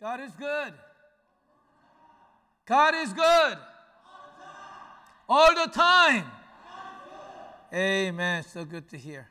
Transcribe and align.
God 0.00 0.20
is 0.20 0.32
good. 0.32 0.72
God 2.66 2.94
is 2.94 3.12
good. 3.12 3.58
All 5.28 5.54
the 5.54 5.70
time. 5.72 6.24
Amen. 7.72 8.42
So 8.44 8.64
good 8.64 8.88
to 8.90 8.96
hear. 8.96 9.28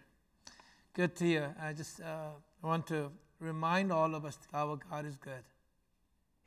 Good 0.94 1.16
to 1.18 1.26
hear. 1.26 1.56
I 1.62 1.74
just 1.74 2.02
uh, 2.02 2.30
want 2.62 2.88
to 2.88 3.12
remind 3.40 3.92
all 3.92 4.14
of 4.16 4.26
us 4.26 4.36
that 4.36 4.58
our 4.58 4.78
God 4.90 5.06
is 5.06 5.18
good. 5.18 5.44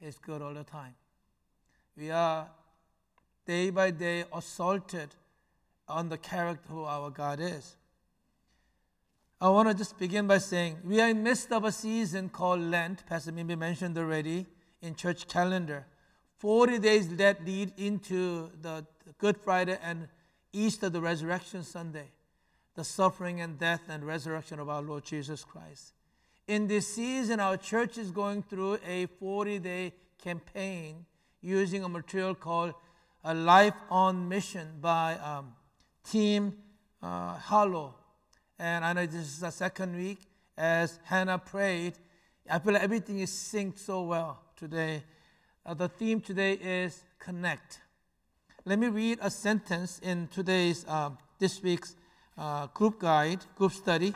He's 0.01 0.19
good 0.19 0.43
all 0.43 0.55
the 0.55 0.65
time. 0.65 0.95
We 1.97 2.11
are 2.11 2.49
day 3.47 3.71
by 3.71 3.91
day 3.91 4.25
assaulted 4.35 5.15
on 5.89 6.09
the 6.09 6.19
character 6.19 6.69
who 6.69 6.85
our 6.85 7.11
God 7.11 7.41
is. 7.41 7.77
I 9.39 9.51
want 9.51 9.69
to 9.69 9.75
just 9.75 9.99
begin 9.99 10.27
by 10.27 10.39
saying 10.39 10.79
we 10.83 10.99
are 10.99 11.11
in 11.11 11.23
midst 11.23 11.53
of 11.53 11.65
a 11.65 11.71
season 11.71 12.31
called 12.31 12.61
Lent. 12.61 13.05
Pastor 13.05 13.33
Mimi 13.33 13.55
mentioned 13.55 13.99
already 13.99 14.47
in 14.81 14.95
church 14.95 15.29
calendar. 15.29 15.85
40 16.39 16.79
days 16.79 17.15
that 17.17 17.45
lead 17.45 17.71
into 17.77 18.51
the 18.63 18.87
Good 19.19 19.37
Friday 19.37 19.79
and 19.83 20.09
Easter, 20.55 20.89
the 20.89 21.03
Resurrection 21.03 21.63
Sunday, 21.63 22.09
the 22.77 22.85
suffering 22.85 23.43
and 23.43 23.59
death 23.59 23.83
and 23.91 24.07
resurrection 24.07 24.59
of 24.59 24.71
our 24.71 24.81
Lord 24.81 25.05
Jesus 25.05 25.45
Christ. 25.45 25.93
In 26.49 26.67
this 26.67 26.95
season, 26.95 27.39
our 27.39 27.59
church 27.59 27.99
is 27.99 28.11
going 28.11 28.43
through 28.43 28.79
a 28.89 29.05
40 29.05 29.59
day 29.59 29.93
campaign 30.17 31.05
using 31.43 31.85
a 31.85 31.91
material 31.91 32.35
called 32.35 32.73
A 33.23 33.35
Life 33.35 33.75
on 33.91 34.31
Mission 34.31 34.79
by 34.81 35.17
um, 35.17 35.53
Team 36.05 36.55
uh, 37.03 37.37
and 38.59 38.85
I 38.85 38.93
know 38.93 39.07
this 39.07 39.27
is 39.27 39.41
the 39.41 39.51
second 39.51 39.97
week 39.97 40.19
as 40.57 40.99
Hannah 41.05 41.39
prayed. 41.39 41.95
I 42.49 42.59
feel 42.59 42.73
like 42.73 42.83
everything 42.83 43.21
is 43.21 43.31
synced 43.31 43.81
so 43.81 44.03
well 44.03 44.41
today. 44.57 45.03
Uh, 45.65 45.75
the 45.75 45.89
theme 45.89 46.21
today 46.21 46.53
is 46.53 47.05
connect. 47.19 47.81
Let 48.65 48.79
me 48.79 48.89
read 48.89 49.19
a 49.21 49.31
sentence 49.31 49.99
in 49.99 50.29
today's, 50.29 50.85
uh, 50.89 51.11
this 51.39 51.63
week's 51.63 51.97
uh, 52.39 52.69
group 52.69 52.99
guide, 53.01 53.45
group 53.57 53.73
study. 53.73 54.15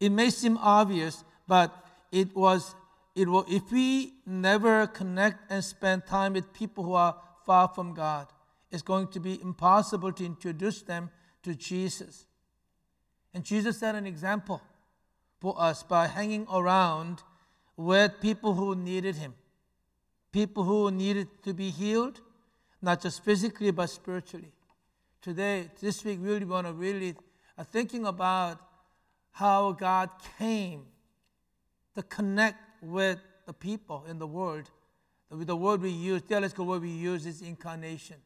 It 0.00 0.10
may 0.10 0.30
seem 0.30 0.58
obvious, 0.58 1.22
but 1.46 1.72
it 2.10 2.34
was, 2.34 2.74
it 3.14 3.28
was, 3.28 3.44
if 3.48 3.70
we 3.70 4.14
never 4.26 4.86
connect 4.88 5.50
and 5.50 5.62
spend 5.62 6.06
time 6.06 6.32
with 6.32 6.52
people 6.52 6.82
who 6.82 6.94
are 6.94 7.16
far 7.46 7.68
from 7.68 7.94
God, 7.94 8.26
it's 8.70 8.82
going 8.82 9.08
to 9.08 9.20
be 9.20 9.40
impossible 9.40 10.12
to 10.12 10.24
introduce 10.24 10.82
them 10.82 11.10
to 11.42 11.54
Jesus. 11.54 12.26
And 13.34 13.44
Jesus 13.44 13.78
set 13.78 13.94
an 13.94 14.06
example 14.06 14.60
for 15.40 15.60
us 15.60 15.82
by 15.82 16.06
hanging 16.06 16.46
around 16.52 17.22
with 17.76 18.20
people 18.20 18.54
who 18.54 18.74
needed 18.74 19.16
him, 19.16 19.34
people 20.30 20.64
who 20.64 20.90
needed 20.90 21.28
to 21.42 21.54
be 21.54 21.70
healed, 21.70 22.20
not 22.80 23.00
just 23.00 23.24
physically 23.24 23.70
but 23.70 23.88
spiritually. 23.88 24.52
Today, 25.20 25.70
this 25.80 26.04
week, 26.04 26.20
we 26.20 26.28
really 26.28 26.44
want 26.44 26.66
to 26.66 26.72
really 26.72 27.14
uh, 27.56 27.64
thinking 27.64 28.06
about 28.06 28.60
how 29.30 29.72
God 29.72 30.10
came 30.38 30.82
to 31.94 32.02
connect 32.02 32.58
with 32.82 33.18
the 33.46 33.52
people 33.52 34.04
in 34.08 34.18
the 34.18 34.26
world. 34.26 34.70
The, 35.30 35.44
the 35.44 35.56
word 35.56 35.80
we 35.80 35.90
use, 35.90 36.22
theological 36.22 36.66
word 36.66 36.82
we 36.82 36.90
use 36.90 37.24
is 37.26 37.40
incarnation. 37.40 38.16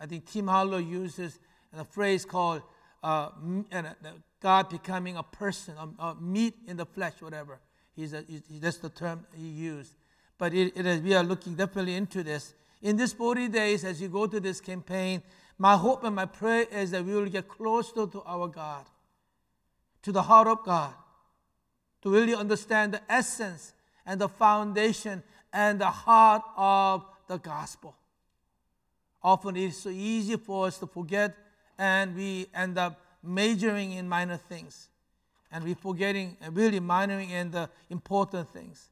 I 0.00 0.06
think 0.06 0.30
Tim 0.30 0.48
Harlow 0.48 0.78
uses 0.78 1.38
a 1.76 1.84
phrase 1.84 2.24
called 2.24 2.62
uh, 3.04 3.28
and, 3.70 3.86
uh, 3.86 4.08
God 4.40 4.70
becoming 4.70 5.18
a 5.18 5.22
person, 5.22 5.74
a, 5.76 6.02
a, 6.02 6.14
meat 6.14 6.54
in 6.66 6.78
the 6.78 6.86
flesh, 6.86 7.12
whatever. 7.20 7.60
He's 7.94 8.14
a, 8.14 8.24
he, 8.26 8.58
that's 8.58 8.78
the 8.78 8.88
term 8.88 9.26
he 9.36 9.46
used. 9.46 9.94
But 10.38 10.54
it, 10.54 10.72
it 10.74 10.86
is, 10.86 11.00
we 11.02 11.14
are 11.14 11.22
looking 11.22 11.54
definitely 11.54 11.96
into 11.96 12.22
this. 12.22 12.54
In 12.80 12.96
these 12.96 13.12
40 13.12 13.48
days, 13.48 13.84
as 13.84 14.00
you 14.00 14.08
go 14.08 14.26
through 14.26 14.40
this 14.40 14.60
campaign, 14.60 15.22
my 15.58 15.76
hope 15.76 16.02
and 16.02 16.16
my 16.16 16.24
prayer 16.24 16.66
is 16.72 16.92
that 16.92 17.04
we 17.04 17.14
will 17.14 17.28
get 17.28 17.46
closer 17.46 18.06
to 18.06 18.22
our 18.24 18.48
God, 18.48 18.86
to 20.02 20.10
the 20.10 20.22
heart 20.22 20.48
of 20.48 20.64
God, 20.64 20.94
to 22.02 22.10
really 22.10 22.34
understand 22.34 22.94
the 22.94 23.02
essence 23.08 23.74
and 24.06 24.18
the 24.18 24.28
foundation 24.28 25.22
and 25.52 25.78
the 25.78 25.90
heart 25.90 26.42
of 26.56 27.04
the 27.28 27.36
gospel. 27.36 27.94
Often 29.22 29.56
it's 29.56 29.76
so 29.76 29.90
easy 29.90 30.36
for 30.36 30.66
us 30.66 30.78
to 30.78 30.86
forget 30.86 31.34
and 31.78 32.14
we 32.14 32.46
end 32.54 32.78
up 32.78 33.00
majoring 33.22 33.92
in 33.92 34.08
minor 34.08 34.36
things. 34.36 34.88
And 35.50 35.64
we're 35.64 35.74
forgetting, 35.74 36.36
uh, 36.44 36.50
really 36.50 36.80
minoring 36.80 37.30
in 37.30 37.50
the 37.50 37.70
important 37.90 38.48
things. 38.48 38.90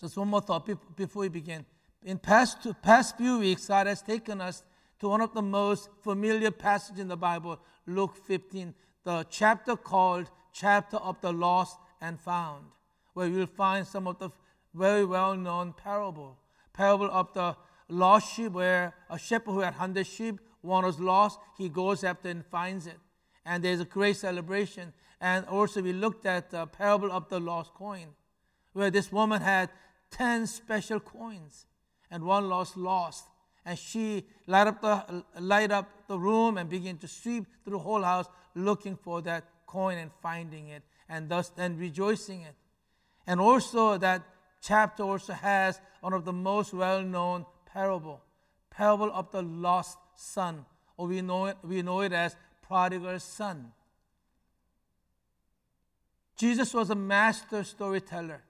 Just 0.00 0.16
one 0.16 0.28
more 0.28 0.40
thought 0.40 0.68
before 0.96 1.22
we 1.22 1.28
begin. 1.28 1.64
In 2.02 2.18
past, 2.18 2.62
two, 2.62 2.74
past 2.74 3.16
few 3.16 3.38
weeks, 3.38 3.66
God 3.66 3.86
has 3.86 4.02
taken 4.02 4.40
us 4.40 4.62
to 5.00 5.08
one 5.08 5.20
of 5.20 5.34
the 5.34 5.42
most 5.42 5.88
familiar 6.02 6.50
passages 6.50 7.00
in 7.00 7.08
the 7.08 7.16
Bible, 7.16 7.58
Luke 7.86 8.16
15, 8.26 8.74
the 9.04 9.26
chapter 9.30 9.76
called 9.76 10.30
Chapter 10.52 10.96
of 10.98 11.20
the 11.20 11.32
Lost 11.32 11.78
and 12.00 12.20
Found, 12.20 12.66
where 13.14 13.26
you'll 13.26 13.46
find 13.46 13.86
some 13.86 14.06
of 14.06 14.18
the 14.18 14.30
very 14.74 15.04
well 15.04 15.34
known 15.34 15.72
parable. 15.72 16.38
Parable 16.72 17.10
of 17.10 17.32
the 17.32 17.56
lost 17.88 18.34
sheep, 18.34 18.52
where 18.52 18.94
a 19.08 19.18
shepherd 19.18 19.52
who 19.52 19.60
had 19.60 19.74
100 19.74 20.06
sheep 20.06 20.40
one 20.66 20.84
was 20.84 21.00
lost, 21.00 21.38
he 21.56 21.68
goes 21.68 22.04
after 22.04 22.28
and 22.28 22.44
finds 22.46 22.86
it. 22.86 22.98
And 23.44 23.62
there's 23.62 23.80
a 23.80 23.84
great 23.84 24.16
celebration. 24.16 24.92
And 25.20 25.46
also, 25.46 25.80
we 25.82 25.92
looked 25.92 26.26
at 26.26 26.50
the 26.50 26.66
parable 26.66 27.10
of 27.10 27.28
the 27.28 27.40
lost 27.40 27.72
coin, 27.74 28.08
where 28.72 28.90
this 28.90 29.10
woman 29.10 29.40
had 29.40 29.70
10 30.10 30.46
special 30.46 31.00
coins, 31.00 31.66
and 32.10 32.24
one 32.24 32.48
lost 32.48 32.76
lost. 32.76 33.24
And 33.64 33.78
she 33.78 34.24
light 34.46 34.66
up 34.66 34.80
the, 34.80 35.24
light 35.40 35.72
up 35.72 35.88
the 36.06 36.18
room 36.18 36.58
and 36.58 36.68
began 36.68 36.98
to 36.98 37.08
sweep 37.08 37.46
through 37.64 37.72
the 37.72 37.78
whole 37.78 38.02
house 38.02 38.28
looking 38.54 38.96
for 38.96 39.22
that 39.22 39.44
coin 39.66 39.98
and 39.98 40.10
finding 40.22 40.68
it, 40.68 40.82
and 41.08 41.28
thus 41.28 41.48
then 41.50 41.78
rejoicing 41.78 42.42
it. 42.42 42.54
And 43.26 43.40
also, 43.40 43.98
that 43.98 44.22
chapter 44.60 45.02
also 45.02 45.32
has 45.32 45.80
one 46.00 46.12
of 46.12 46.24
the 46.24 46.32
most 46.32 46.72
well 46.72 47.02
known 47.02 47.46
parable 47.66 48.22
parable 48.76 49.10
of 49.12 49.30
the 49.32 49.42
lost 49.42 49.98
son, 50.16 50.64
or 50.96 51.06
we 51.06 51.20
know 51.20 51.46
it, 51.46 51.56
we 51.62 51.82
know 51.82 52.00
it 52.00 52.12
as 52.12 52.36
prodigal 52.62 53.18
son. 53.20 53.72
Jesus 56.36 56.74
was 56.74 56.90
a 56.90 56.94
master 56.94 57.64
storyteller. 57.64 58.42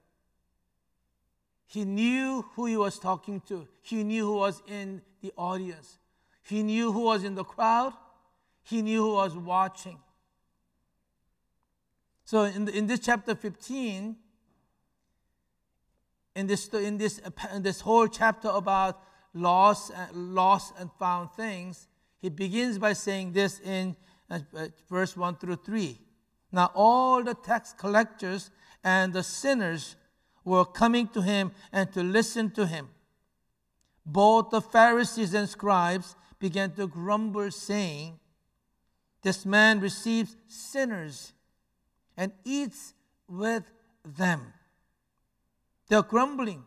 He 1.67 1.85
knew 1.85 2.45
who 2.55 2.65
he 2.65 2.77
was 2.77 2.99
talking 2.99 3.41
to. 3.47 3.67
He 3.81 4.03
knew 4.03 4.25
who 4.25 4.35
was 4.35 4.61
in 4.67 5.01
the 5.21 5.33
audience. 5.37 5.97
He 6.43 6.63
knew 6.63 6.91
who 6.91 7.01
was 7.01 7.23
in 7.23 7.35
the 7.35 7.43
crowd. 7.43 7.93
He 8.63 8.81
knew 8.81 9.01
who 9.01 9.13
was 9.13 9.35
watching. 9.35 9.97
So 12.23 12.43
in, 12.43 12.65
the, 12.65 12.77
in 12.77 12.87
this 12.87 12.99
chapter 13.01 13.35
15, 13.35 14.15
in 16.35 16.47
this, 16.47 16.67
in, 16.67 16.97
this, 16.97 17.21
in 17.53 17.63
this 17.63 17.81
whole 17.81 18.07
chapter 18.07 18.49
about 18.49 19.01
lost, 19.41 19.91
uh, 19.95 20.07
lost 20.13 20.73
and 20.79 20.89
found 20.99 21.31
things, 21.31 21.87
he 22.19 22.29
begins 22.29 22.77
by 22.77 22.93
saying 22.93 23.33
this 23.33 23.59
in 23.59 23.95
uh, 24.29 24.39
uh, 24.55 24.67
verse 24.89 25.15
1 25.15 25.37
through 25.37 25.57
3. 25.57 25.97
Now, 26.51 26.71
all 26.73 27.23
the 27.23 27.33
tax 27.33 27.73
collectors 27.73 28.51
and 28.83 29.13
the 29.13 29.23
sinners 29.23 29.95
were 30.43 30.65
coming 30.65 31.07
to 31.09 31.21
him 31.21 31.51
and 31.71 31.91
to 31.93 32.01
listen 32.01 32.51
to 32.51 32.65
him. 32.65 32.89
Both 34.05 34.49
the 34.49 34.61
Pharisees 34.61 35.33
and 35.33 35.49
scribes 35.49 36.15
began 36.39 36.71
to 36.75 36.87
grumble, 36.87 37.51
saying, 37.51 38.19
This 39.21 39.45
man 39.45 39.81
receives 39.81 40.37
sinners 40.47 41.33
and 42.15 42.31
eats 42.45 42.93
with 43.27 43.63
them. 44.05 44.53
They're 45.89 46.03
grumbling 46.03 46.63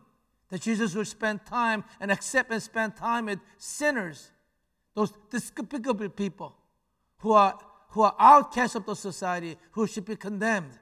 that 0.50 0.60
Jesus 0.60 0.94
would 0.94 1.06
spend 1.06 1.46
time 1.46 1.84
and 2.00 2.10
accept 2.10 2.50
and 2.50 2.62
spend 2.62 2.96
time 2.96 3.26
with 3.26 3.38
sinners, 3.56 4.32
those 4.94 5.12
despicable 5.30 6.08
people 6.08 6.54
who 7.18 7.32
are, 7.32 7.58
who 7.90 8.02
are 8.02 8.14
outcasts 8.18 8.74
of 8.74 8.84
the 8.84 8.94
society, 8.94 9.56
who 9.72 9.86
should 9.86 10.04
be 10.04 10.16
condemned. 10.16 10.78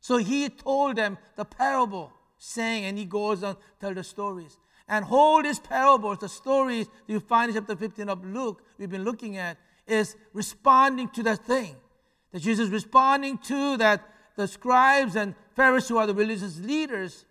So 0.00 0.18
he 0.18 0.48
told 0.48 0.96
them 0.96 1.18
the 1.34 1.44
parable, 1.44 2.12
saying, 2.38 2.84
and 2.84 2.96
he 2.96 3.04
goes 3.04 3.42
on 3.42 3.56
tell 3.80 3.92
the 3.92 4.04
stories. 4.04 4.56
And 4.88 5.04
all 5.10 5.42
these 5.42 5.58
parables, 5.58 6.18
the 6.18 6.28
stories 6.28 6.86
you 7.08 7.18
find 7.18 7.50
in 7.50 7.56
chapter 7.56 7.74
15 7.74 8.08
of 8.08 8.24
Luke, 8.24 8.62
we've 8.78 8.88
been 8.88 9.02
looking 9.02 9.36
at, 9.36 9.58
is 9.86 10.14
responding 10.32 11.08
to 11.08 11.24
that 11.24 11.44
thing. 11.44 11.74
That 12.30 12.42
Jesus 12.42 12.68
responding 12.68 13.38
to 13.38 13.76
that 13.78 14.08
the 14.36 14.46
scribes 14.46 15.16
and 15.16 15.34
Pharisees 15.56 15.88
who 15.88 15.98
are 15.98 16.06
the 16.06 16.14
religious 16.14 16.60
leaders 16.60 17.24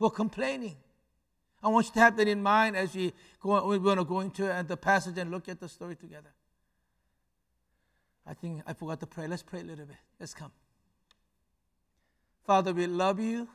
are 0.00 0.10
complaining. 0.10 0.76
I 1.62 1.68
want 1.68 1.86
you 1.86 1.92
to 1.92 2.00
have 2.00 2.16
that 2.16 2.28
in 2.28 2.42
mind 2.42 2.76
as 2.76 2.94
we 2.94 3.12
go, 3.40 3.66
we're 3.66 3.78
going 3.78 3.98
to 3.98 4.04
go 4.04 4.20
into 4.20 4.52
uh, 4.52 4.62
the 4.62 4.76
passage 4.76 5.16
and 5.18 5.30
look 5.30 5.48
at 5.48 5.60
the 5.60 5.68
story 5.68 5.96
together. 5.96 6.30
I 8.26 8.34
think 8.34 8.62
I 8.66 8.72
forgot 8.72 9.00
to 9.00 9.06
pray. 9.06 9.26
Let's 9.26 9.42
pray 9.42 9.60
a 9.60 9.64
little 9.64 9.86
bit. 9.86 9.96
Let's 10.18 10.34
come. 10.34 10.52
Father, 12.46 12.72
we 12.72 12.86
love 12.86 13.20
you. 13.20 13.48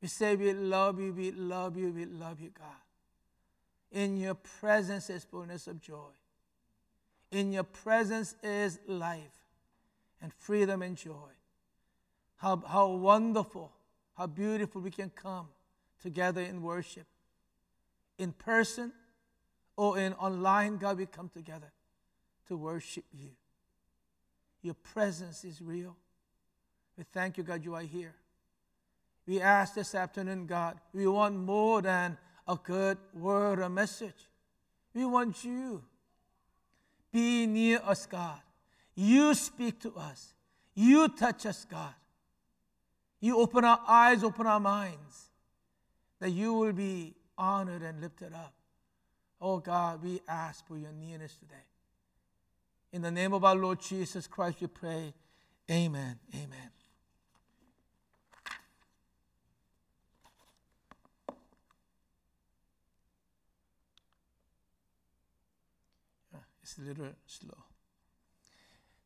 We 0.00 0.08
say, 0.08 0.36
We 0.36 0.52
love 0.52 1.00
you, 1.00 1.12
we 1.12 1.30
love 1.32 1.76
you, 1.76 1.90
we 1.92 2.04
love 2.04 2.40
you, 2.40 2.50
God. 2.50 2.66
In 3.92 4.16
your 4.16 4.34
presence 4.34 5.08
is 5.08 5.24
fullness 5.24 5.66
of 5.66 5.80
joy. 5.80 6.12
In 7.30 7.52
your 7.52 7.64
presence 7.64 8.34
is 8.42 8.78
life 8.86 9.38
and 10.20 10.32
freedom 10.32 10.82
and 10.82 10.96
joy. 10.96 11.32
How, 12.36 12.62
how 12.66 12.88
wonderful, 12.88 13.72
how 14.16 14.26
beautiful 14.26 14.80
we 14.80 14.90
can 14.90 15.10
come 15.10 15.48
together 16.02 16.40
in 16.40 16.62
worship. 16.62 17.06
In 18.18 18.32
person 18.32 18.92
or 19.76 19.98
in 19.98 20.12
online, 20.14 20.76
God, 20.76 20.98
we 20.98 21.06
come 21.06 21.28
together 21.28 21.72
to 22.48 22.56
worship 22.56 23.04
you. 23.12 23.30
Your 24.62 24.74
presence 24.74 25.44
is 25.44 25.60
real. 25.60 25.96
We 26.96 27.04
thank 27.12 27.36
you, 27.36 27.44
God, 27.44 27.64
you 27.64 27.74
are 27.74 27.82
here. 27.82 28.14
We 29.26 29.40
ask 29.40 29.74
this 29.74 29.94
afternoon, 29.94 30.46
God, 30.46 30.78
we 30.92 31.06
want 31.06 31.36
more 31.36 31.82
than 31.82 32.16
a 32.46 32.56
good 32.56 32.98
word 33.14 33.58
or 33.58 33.68
message. 33.68 34.28
We 34.94 35.04
want 35.04 35.44
you. 35.44 35.82
Be 37.10 37.46
near 37.46 37.80
us, 37.84 38.06
God. 38.06 38.40
You 38.94 39.34
speak 39.34 39.80
to 39.80 39.94
us. 39.96 40.34
You 40.74 41.08
touch 41.08 41.46
us, 41.46 41.64
God. 41.64 41.94
You 43.24 43.40
open 43.40 43.64
our 43.64 43.80
eyes, 43.88 44.22
open 44.22 44.46
our 44.46 44.60
minds, 44.60 45.30
that 46.20 46.28
you 46.28 46.52
will 46.52 46.74
be 46.74 47.14
honored 47.38 47.80
and 47.80 47.98
lifted 48.02 48.34
up. 48.34 48.52
Oh 49.40 49.60
God, 49.60 50.02
we 50.04 50.20
ask 50.28 50.66
for 50.66 50.76
your 50.76 50.92
nearness 50.92 51.34
today. 51.36 51.54
In 52.92 53.00
the 53.00 53.10
name 53.10 53.32
of 53.32 53.42
our 53.42 53.56
Lord 53.56 53.80
Jesus 53.80 54.26
Christ, 54.26 54.58
we 54.60 54.66
pray. 54.66 55.14
Amen. 55.70 56.18
Amen. 56.34 56.70
Ah, 66.34 66.40
it's 66.62 66.76
a 66.76 66.82
little 66.82 67.06
slow. 67.26 67.56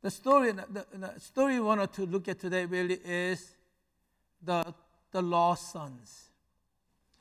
The 0.02 0.10
story, 0.10 0.50
the, 0.50 0.86
the 0.92 1.20
story 1.20 1.54
we 1.54 1.60
want 1.60 1.92
to 1.92 2.04
look 2.04 2.26
at 2.26 2.40
today 2.40 2.64
really 2.64 2.98
is 3.04 3.54
the, 4.42 4.74
the 5.12 5.22
lost 5.22 5.72
sons. 5.72 6.30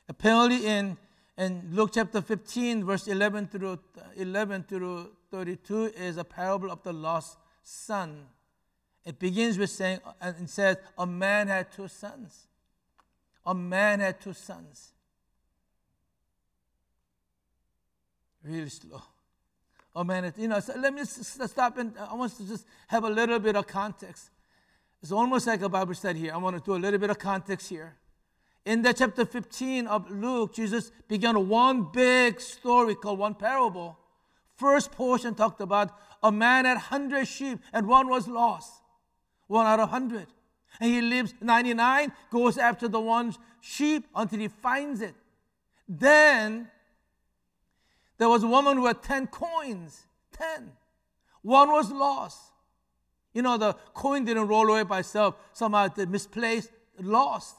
Apparently, 0.08 0.66
in, 0.66 0.96
in 1.36 1.68
Luke 1.72 1.90
chapter 1.94 2.20
15, 2.20 2.84
verse 2.84 3.08
11 3.08 3.48
through 3.48 3.78
11 4.16 4.64
through 4.64 5.10
32, 5.30 5.86
is 5.96 6.16
a 6.16 6.24
parable 6.24 6.70
of 6.70 6.82
the 6.82 6.92
lost 6.92 7.36
son. 7.62 8.26
It 9.04 9.18
begins 9.18 9.58
with 9.58 9.70
saying, 9.70 10.00
uh, 10.04 10.12
and 10.20 10.36
it 10.42 10.50
says, 10.50 10.76
a 10.96 11.06
man 11.06 11.48
had 11.48 11.72
two 11.72 11.88
sons. 11.88 12.46
A 13.44 13.54
man 13.54 14.00
had 14.00 14.20
two 14.20 14.34
sons. 14.34 14.92
Really 18.42 18.68
slow. 18.68 19.02
Oh 19.94 20.04
man, 20.04 20.32
you 20.36 20.46
know, 20.46 20.60
so 20.60 20.74
let 20.78 20.94
me 20.94 21.02
stop 21.04 21.76
and 21.78 21.92
I 21.98 22.14
want 22.14 22.36
to 22.36 22.46
just 22.46 22.66
have 22.86 23.04
a 23.04 23.10
little 23.10 23.38
bit 23.38 23.56
of 23.56 23.66
context. 23.66 24.30
It's 25.02 25.12
almost 25.12 25.46
like 25.46 25.62
a 25.62 25.68
Bible 25.68 25.94
study 25.94 26.20
here. 26.20 26.32
I 26.34 26.38
want 26.38 26.56
to 26.56 26.62
do 26.62 26.74
a 26.74 26.80
little 26.80 26.98
bit 26.98 27.10
of 27.10 27.18
context 27.18 27.68
here. 27.68 27.96
In 28.64 28.82
the 28.82 28.92
chapter 28.92 29.24
15 29.24 29.86
of 29.86 30.10
Luke, 30.10 30.54
Jesus 30.54 30.90
began 31.06 31.48
one 31.48 31.88
big 31.92 32.40
story 32.40 32.94
called 32.94 33.18
one 33.18 33.34
parable. 33.34 33.96
First 34.56 34.90
portion 34.92 35.34
talked 35.34 35.60
about 35.60 35.96
a 36.22 36.32
man 36.32 36.64
had 36.64 36.74
100 36.74 37.26
sheep 37.26 37.60
and 37.72 37.86
one 37.86 38.08
was 38.08 38.26
lost. 38.26 38.82
One 39.46 39.66
out 39.66 39.78
of 39.78 39.90
100. 39.90 40.26
And 40.80 40.90
he 40.92 41.00
leaves 41.00 41.32
99, 41.40 42.12
goes 42.30 42.58
after 42.58 42.88
the 42.88 43.00
one 43.00 43.34
sheep 43.60 44.06
until 44.14 44.40
he 44.40 44.48
finds 44.48 45.00
it. 45.00 45.14
Then 45.88 46.68
there 48.18 48.28
was 48.28 48.42
a 48.42 48.48
woman 48.48 48.76
who 48.76 48.86
had 48.86 49.02
10 49.02 49.28
coins. 49.28 50.06
10. 50.32 50.72
One 51.42 51.70
was 51.70 51.90
lost. 51.90 52.38
You 53.32 53.42
know, 53.42 53.56
the 53.56 53.74
coin 53.94 54.24
didn't 54.24 54.48
roll 54.48 54.68
away 54.70 54.82
by 54.84 55.00
itself. 55.00 55.36
Somehow 55.52 55.88
it 55.96 56.08
misplaced, 56.08 56.70
lost. 57.00 57.56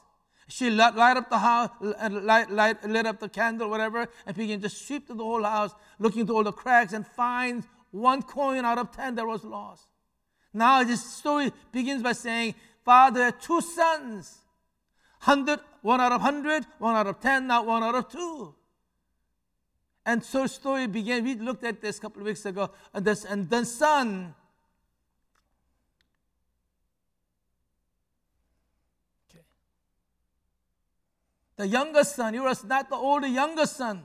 She 0.48 0.68
light, 0.68 0.96
light 0.96 1.16
up 1.16 1.30
the 1.30 1.38
house, 1.38 1.70
light, 1.80 2.50
light, 2.50 2.84
lit 2.84 3.06
up 3.06 3.20
the 3.20 3.28
candle, 3.28 3.70
whatever, 3.70 4.08
and 4.26 4.36
began 4.36 4.60
to 4.62 4.68
sweep 4.68 5.06
through 5.06 5.16
the 5.16 5.24
whole 5.24 5.44
house, 5.44 5.72
looking 6.00 6.26
through 6.26 6.36
all 6.36 6.44
the 6.44 6.52
cracks, 6.52 6.92
and 6.92 7.06
finds 7.06 7.66
one 7.92 8.22
coin 8.22 8.64
out 8.64 8.78
of 8.78 8.90
ten 8.90 9.14
that 9.14 9.26
was 9.26 9.44
lost. 9.44 9.86
Now 10.52 10.82
this 10.82 11.04
story 11.04 11.52
begins 11.70 12.02
by 12.02 12.12
saying, 12.12 12.56
Father 12.84 13.24
had 13.24 13.40
two 13.40 13.60
sons. 13.60 14.38
Hundred, 15.20 15.60
one 15.82 16.00
out 16.00 16.12
of 16.12 16.20
hundred, 16.20 16.66
one 16.78 16.96
out 16.96 17.06
of 17.06 17.20
ten, 17.20 17.46
not 17.46 17.66
one 17.66 17.84
out 17.84 17.94
of 17.94 18.08
two. 18.08 18.54
And 20.04 20.24
so 20.24 20.42
the 20.42 20.48
story 20.48 20.86
began. 20.86 21.22
We 21.22 21.34
looked 21.36 21.62
at 21.62 21.80
this 21.80 21.98
a 21.98 22.00
couple 22.00 22.22
of 22.22 22.26
weeks 22.26 22.44
ago. 22.46 22.70
And, 22.92 23.04
this, 23.04 23.24
and 23.24 23.48
the 23.48 23.64
son. 23.64 24.34
The 31.60 31.68
youngest 31.68 32.16
son, 32.16 32.32
he 32.32 32.40
was 32.40 32.64
not 32.64 32.88
the 32.88 32.96
older 32.96 33.26
youngest 33.26 33.76
son. 33.76 34.02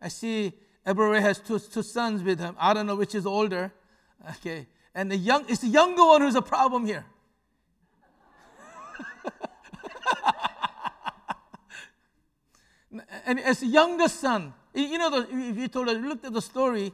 I 0.00 0.08
see 0.08 0.54
Everett 0.86 1.20
has 1.20 1.38
two, 1.38 1.58
two 1.58 1.82
sons 1.82 2.22
with 2.22 2.40
him. 2.40 2.56
I 2.58 2.72
don't 2.72 2.86
know 2.86 2.96
which 2.96 3.14
is 3.14 3.26
older. 3.26 3.74
Okay. 4.36 4.66
And 4.94 5.10
the 5.10 5.18
young 5.18 5.44
it's 5.50 5.60
the 5.60 5.66
younger 5.68 6.02
one 6.02 6.22
who's 6.22 6.34
a 6.34 6.40
problem 6.40 6.86
here. 6.86 7.04
and 13.26 13.38
as 13.40 13.60
the 13.60 13.66
youngest 13.66 14.18
son, 14.18 14.54
you 14.72 14.96
know, 14.96 15.10
the, 15.10 15.28
if 15.30 15.58
you 15.58 15.68
told 15.68 15.90
us, 15.90 15.98
looked 15.98 16.24
at 16.24 16.32
the 16.32 16.40
story, 16.40 16.90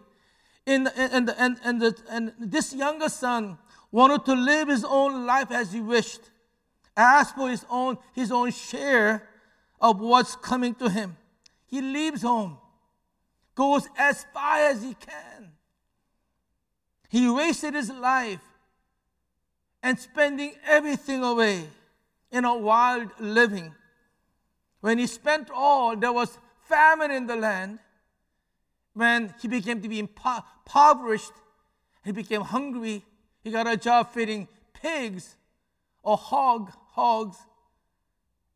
and, 0.66 0.90
and, 0.96 1.30
and, 1.38 1.60
and, 1.62 1.80
the, 1.80 1.96
and 2.10 2.32
this 2.36 2.74
younger 2.74 3.08
son 3.08 3.58
wanted 3.92 4.24
to 4.24 4.34
live 4.34 4.66
his 4.66 4.84
own 4.84 5.24
life 5.24 5.52
as 5.52 5.72
he 5.72 5.80
wished, 5.80 6.32
ask 6.96 7.36
for 7.36 7.48
his 7.48 7.64
own, 7.70 7.96
his 8.12 8.32
own 8.32 8.50
share 8.50 9.28
of 9.82 10.00
what's 10.00 10.36
coming 10.36 10.74
to 10.76 10.88
him. 10.88 11.16
He 11.66 11.82
leaves 11.82 12.22
home, 12.22 12.56
goes 13.54 13.88
as 13.98 14.24
far 14.32 14.58
as 14.58 14.82
he 14.82 14.94
can. 14.94 15.50
He 17.10 17.28
wasted 17.28 17.74
his 17.74 17.90
life 17.90 18.40
and 19.82 19.98
spending 19.98 20.54
everything 20.64 21.22
away 21.22 21.66
in 22.30 22.44
a 22.44 22.56
wild 22.56 23.10
living. 23.18 23.74
When 24.80 24.98
he 24.98 25.06
spent 25.06 25.50
all, 25.52 25.96
there 25.96 26.12
was 26.12 26.38
famine 26.68 27.10
in 27.10 27.26
the 27.26 27.36
land, 27.36 27.80
when 28.94 29.34
he 29.40 29.48
became 29.48 29.80
to 29.82 29.88
be 29.88 29.98
impoverished, 29.98 31.32
he 32.04 32.12
became 32.12 32.42
hungry. 32.42 33.04
He 33.42 33.50
got 33.50 33.66
a 33.66 33.76
job 33.76 34.12
feeding 34.12 34.48
pigs 34.74 35.36
or 36.02 36.16
hog, 36.16 36.72
hogs, 36.90 37.38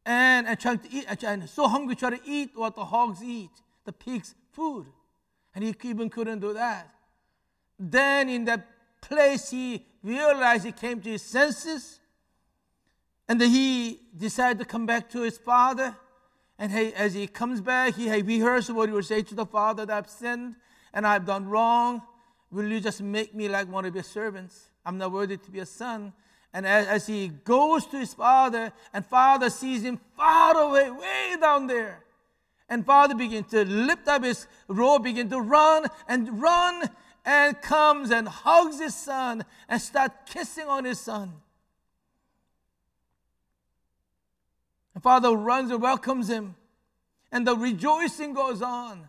and, 0.07 0.47
and 0.47 0.59
trying 0.59 0.79
to 0.79 0.89
eat, 0.91 1.05
and 1.25 1.51
so 1.51 1.67
hungry, 1.67 1.97
trying 1.97 2.19
to 2.19 2.25
eat 2.25 2.53
what 2.55 2.77
the 2.77 2.85
hogs 2.85 3.23
eat, 3.23 3.51
the 3.85 3.93
pigs' 3.93 4.37
food. 4.53 4.87
And 5.53 5.65
he 5.65 5.75
even 5.83 6.09
couldn't 6.09 6.39
do 6.39 6.55
that. 6.55 6.95
Then 7.79 8.29
in 8.29 8.45
that 8.45 8.67
place, 9.01 9.51
he 9.51 9.85
realized 10.03 10.65
he 10.65 10.73
came 10.73 11.01
to 11.01 11.11
his 11.11 11.23
senses, 11.23 11.99
and 13.29 13.41
then 13.41 13.51
he 13.51 14.01
decided 14.17 14.61
to 14.61 14.65
come 14.65 14.87
back 14.87 15.11
to 15.11 15.23
his 15.23 15.37
father. 15.37 15.97
And 16.59 16.71
he, 16.71 16.95
as 16.95 17.13
he 17.13 17.27
comes 17.27 17.61
back, 17.61 17.97
he, 17.97 18.09
he 18.09 18.23
rehearses 18.23 18.75
what 18.75 18.89
he 18.89 18.95
would 18.95 19.05
say 19.05 19.23
to 19.23 19.35
the 19.35 19.45
father 19.45 19.85
that 19.85 19.95
I've 19.95 20.09
sinned 20.09 20.55
and 20.95 21.07
I've 21.07 21.27
done 21.27 21.47
wrong. 21.49 22.01
Will 22.51 22.69
you 22.69 22.81
just 22.81 23.03
make 23.03 23.35
me 23.35 23.49
like 23.49 23.71
one 23.71 23.85
of 23.85 23.95
your 23.95 24.05
servants? 24.05 24.71
I'm 24.87 24.97
not 24.97 25.13
worthy 25.13 25.37
to 25.37 25.51
be 25.51 25.59
a 25.59 25.67
son. 25.67 26.13
And 26.53 26.67
as, 26.67 26.87
as 26.87 27.07
he 27.07 27.29
goes 27.29 27.87
to 27.87 27.99
his 27.99 28.15
father, 28.15 28.73
and 28.93 29.05
father 29.05 29.51
sees 29.51 29.83
him 29.83 30.01
far 30.17 30.57
away, 30.57 30.91
way 30.91 31.37
down 31.41 31.67
there. 31.67 32.05
And 32.69 32.85
father 32.85 33.15
begins 33.15 33.51
to 33.51 33.65
lift 33.65 34.09
up 34.09 34.25
his 34.25 34.47
robe, 34.67 35.05
begin 35.05 35.29
to 35.31 35.41
run 35.41 35.87
and 36.09 36.41
run, 36.41 36.89
and 37.27 37.61
comes 37.61 38.13
and 38.13 38.29
hugs 38.29 38.81
his 38.81 38.95
son 38.95 39.45
and 39.69 39.83
start 39.83 40.27
kissing 40.27 40.69
on 40.69 40.85
his 40.85 41.01
son. 41.01 41.33
And 44.95 45.03
Father 45.03 45.33
runs 45.33 45.71
and 45.73 45.83
welcomes 45.83 46.31
him. 46.31 46.55
And 47.33 47.47
the 47.47 47.57
rejoicing 47.57 48.33
goes 48.33 48.63
on. 48.63 49.09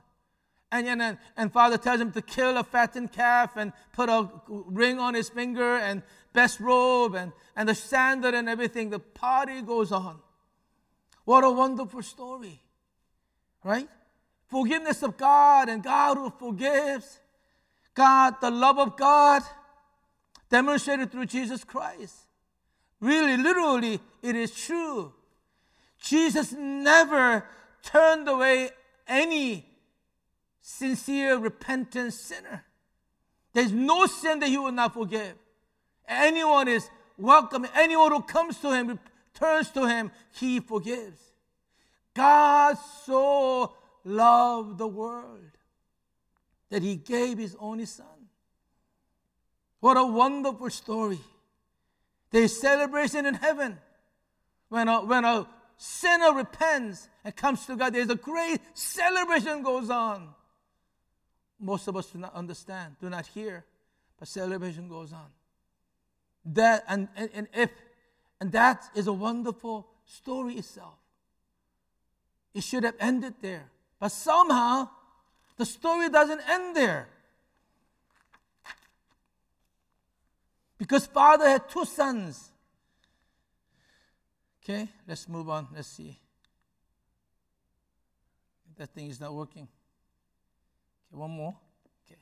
And, 0.71 0.87
and, 0.87 1.17
and 1.37 1.53
Father 1.53 1.77
tells 1.77 2.01
him 2.01 2.11
to 2.11 2.21
kill 2.21 2.57
a 2.57 2.63
fattened 2.63 3.13
calf 3.13 3.55
and 3.55 3.71
put 3.93 4.09
a 4.09 4.29
ring 4.47 4.99
on 4.99 5.13
his 5.13 5.29
finger 5.29 5.77
and 5.77 6.01
best 6.33 6.59
robe 6.59 7.15
and, 7.15 7.31
and 7.55 7.69
the 7.69 7.75
sandal 7.75 8.33
and 8.33 8.47
everything. 8.47 8.89
The 8.89 8.99
party 8.99 9.61
goes 9.61 9.91
on. 9.91 10.19
What 11.25 11.43
a 11.43 11.51
wonderful 11.51 12.01
story. 12.01 12.61
Right? 13.63 13.89
Forgiveness 14.47 15.03
of 15.03 15.17
God 15.17 15.67
and 15.67 15.83
God 15.83 16.17
who 16.17 16.29
forgives. 16.29 17.19
God, 17.93 18.35
the 18.41 18.51
love 18.51 18.77
of 18.79 18.95
God 18.95 19.41
demonstrated 20.49 21.11
through 21.11 21.25
Jesus 21.25 21.63
Christ. 21.63 22.15
Really, 22.99 23.37
literally, 23.37 23.99
it 24.21 24.35
is 24.35 24.55
true. 24.55 25.13
Jesus 26.01 26.51
never 26.51 27.45
turned 27.83 28.27
away 28.27 28.69
any 29.07 29.65
sincere, 30.61 31.37
repentant 31.37 32.13
sinner. 32.13 32.65
There's 33.53 33.71
no 33.71 34.05
sin 34.05 34.39
that 34.39 34.49
he 34.49 34.57
will 34.57 34.71
not 34.71 34.93
forgive. 34.93 35.33
Anyone 36.07 36.67
is 36.67 36.89
welcome. 37.17 37.67
Anyone 37.75 38.11
who 38.11 38.21
comes 38.21 38.59
to 38.59 38.71
him, 38.71 38.99
turns 39.33 39.69
to 39.71 39.87
him, 39.87 40.11
he 40.33 40.59
forgives. 40.59 41.19
God 42.13 42.77
so 43.05 43.73
loved 44.03 44.77
the 44.77 44.87
world 44.87 45.51
that 46.69 46.81
he 46.81 46.95
gave 46.95 47.37
his 47.37 47.55
only 47.59 47.85
son. 47.85 48.05
What 49.79 49.97
a 49.97 50.03
wonderful 50.03 50.69
story. 50.69 51.19
There's 52.31 52.59
celebration 52.59 53.25
in 53.25 53.35
heaven. 53.35 53.77
When 54.69 54.87
a, 54.87 55.05
when 55.05 55.23
a 55.23 55.47
sinner 55.77 56.33
repents 56.33 57.07
and 57.23 57.35
comes 57.35 57.65
to 57.67 57.75
God, 57.75 57.93
there's 57.93 58.09
a 58.09 58.15
great 58.15 58.59
celebration 58.73 59.61
goes 59.61 59.89
on. 59.89 60.29
Most 61.59 61.87
of 61.87 61.95
us 61.95 62.07
do 62.07 62.19
not 62.19 62.33
understand, 62.35 62.95
do 62.99 63.09
not 63.09 63.25
hear, 63.27 63.65
but 64.19 64.27
celebration 64.27 64.89
goes 64.89 65.13
on. 65.13 65.27
That 66.53 66.85
and, 66.87 67.09
and, 67.15 67.29
and 67.33 67.47
if 67.53 67.69
and 68.39 68.51
that 68.53 68.89
is 68.95 69.07
a 69.07 69.13
wonderful 69.13 69.87
story 70.05 70.55
itself. 70.55 70.95
It 72.53 72.63
should 72.63 72.83
have 72.83 72.95
ended 72.99 73.35
there. 73.41 73.65
But 73.99 74.11
somehow 74.11 74.89
the 75.57 75.65
story 75.65 76.09
doesn't 76.09 76.41
end 76.49 76.75
there. 76.75 77.07
Because 80.77 81.07
father 81.07 81.47
had 81.49 81.67
two 81.69 81.85
sons. 81.85 82.51
Okay, 84.63 84.87
let's 85.07 85.27
move 85.27 85.49
on. 85.49 85.67
Let's 85.75 85.87
see. 85.87 86.17
That 88.77 88.89
thing 88.89 89.09
is 89.09 89.19
not 89.19 89.33
working. 89.33 89.67
Okay, 91.07 91.17
one 91.17 91.31
more. 91.31 91.55
Okay. 92.05 92.19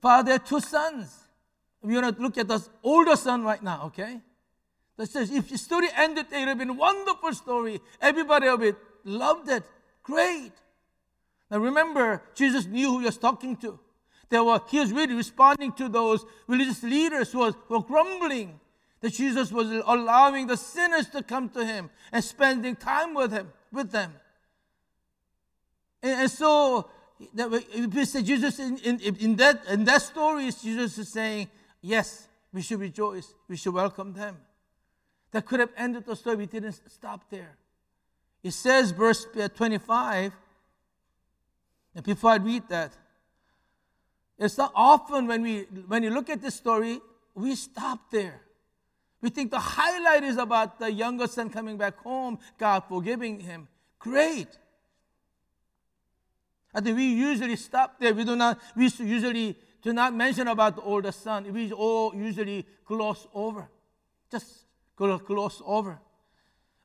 Father 0.00 0.32
had 0.32 0.46
two 0.46 0.60
sons. 0.60 1.27
We're 1.82 2.00
going 2.00 2.14
to 2.14 2.20
look 2.20 2.38
at 2.38 2.48
the 2.48 2.64
older 2.82 3.16
son 3.16 3.44
right 3.44 3.62
now, 3.62 3.84
okay? 3.86 4.20
That 4.96 5.08
says 5.08 5.30
if 5.30 5.48
the 5.48 5.58
story 5.58 5.88
ended, 5.96 6.26
it 6.32 6.38
would 6.38 6.48
have 6.48 6.58
been 6.58 6.70
a 6.70 6.74
wonderful 6.74 7.32
story. 7.32 7.80
Everybody 8.00 8.48
of 8.48 8.62
it 8.62 8.76
loved 9.04 9.48
it. 9.48 9.62
Great. 10.02 10.52
Now 11.50 11.58
remember, 11.58 12.22
Jesus 12.34 12.66
knew 12.66 12.90
who 12.90 12.98
he 13.00 13.06
was 13.06 13.16
talking 13.16 13.56
to. 13.58 13.78
There 14.28 14.44
were, 14.44 14.60
he 14.68 14.80
was 14.80 14.92
really 14.92 15.14
responding 15.14 15.72
to 15.74 15.88
those 15.88 16.26
religious 16.46 16.82
leaders 16.82 17.32
who, 17.32 17.38
was, 17.38 17.54
who 17.66 17.78
were 17.78 17.84
grumbling 17.84 18.60
that 19.00 19.12
Jesus 19.12 19.52
was 19.52 19.70
allowing 19.86 20.46
the 20.46 20.56
sinners 20.56 21.08
to 21.10 21.22
come 21.22 21.48
to 21.50 21.64
him 21.64 21.90
and 22.12 22.22
spending 22.22 22.74
time 22.76 23.14
with 23.14 23.32
him, 23.32 23.52
with 23.72 23.90
them. 23.90 24.12
And, 26.02 26.22
and 26.22 26.30
so, 26.30 26.90
that, 27.34 28.22
Jesus 28.24 28.58
in, 28.58 28.78
in, 28.78 29.16
in, 29.16 29.36
that, 29.36 29.64
in 29.68 29.84
that 29.84 30.02
story, 30.02 30.50
Jesus 30.50 30.98
is 30.98 31.08
saying, 31.08 31.48
yes, 31.80 32.28
we 32.52 32.62
should 32.62 32.80
rejoice. 32.80 33.34
We 33.48 33.56
should 33.56 33.74
welcome 33.74 34.12
them. 34.12 34.36
That 35.32 35.46
could 35.46 35.60
have 35.60 35.70
ended 35.76 36.06
the 36.06 36.16
story. 36.16 36.36
We 36.36 36.46
didn't 36.46 36.80
stop 36.88 37.28
there. 37.30 37.56
It 38.42 38.52
says, 38.52 38.92
verse 38.92 39.26
uh, 39.38 39.48
25, 39.48 40.32
and 41.94 42.04
before 42.04 42.30
I 42.30 42.36
read 42.36 42.62
that, 42.68 42.92
it's 44.38 44.56
not 44.56 44.72
often 44.74 45.26
when 45.26 45.42
we 45.42 45.62
when 45.88 46.04
you 46.04 46.10
look 46.10 46.30
at 46.30 46.40
this 46.40 46.54
story, 46.54 47.00
we 47.34 47.56
stop 47.56 48.10
there. 48.10 48.40
We 49.20 49.30
think 49.30 49.50
the 49.50 49.58
highlight 49.58 50.22
is 50.22 50.36
about 50.36 50.78
the 50.78 50.92
younger 50.92 51.26
son 51.26 51.50
coming 51.50 51.76
back 51.76 51.98
home, 51.98 52.38
God 52.56 52.84
forgiving 52.88 53.40
him. 53.40 53.66
Great. 53.98 54.46
I 56.72 56.80
think 56.80 56.96
we 56.96 57.06
usually 57.06 57.56
stop 57.56 57.98
there. 57.98 58.14
We 58.14 58.24
do 58.24 58.36
not 58.36 58.60
we 58.76 58.88
usually 59.00 59.56
do 59.82 59.92
not 59.92 60.14
mention 60.14 60.48
about 60.48 60.76
the 60.76 60.82
older 60.82 61.12
son. 61.12 61.52
We 61.52 61.72
all 61.72 62.14
usually 62.14 62.66
gloss 62.84 63.26
over. 63.32 63.68
Just 64.30 64.64
gloss 64.96 65.62
over. 65.64 66.00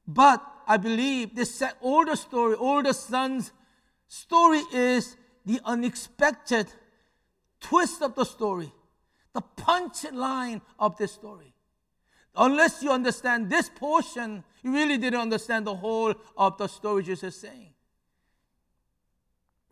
But 0.08 0.46
I 0.68 0.78
believe 0.78 1.36
this 1.36 1.64
older 1.82 2.16
story, 2.16 2.56
older 2.56 2.94
son's 2.94 3.52
story 4.08 4.62
is 4.72 5.18
the 5.46 5.60
unexpected 5.66 6.68
twist 7.60 8.02
of 8.02 8.16
the 8.16 8.24
story, 8.24 8.72
the 9.34 9.42
punchline 9.58 10.62
of 10.78 10.98
the 10.98 11.08
story. 11.08 11.54
Unless 12.36 12.84
you 12.84 12.92
understand 12.92 13.50
this 13.50 13.70
portion, 13.70 14.44
you 14.62 14.72
really 14.72 14.98
didn't 14.98 15.20
understand 15.20 15.66
the 15.66 15.76
whole 15.76 16.14
of 16.38 16.58
the 16.58 16.68
story 16.68 17.04
Jesus 17.04 17.36
is 17.36 17.42
saying. 17.42 17.74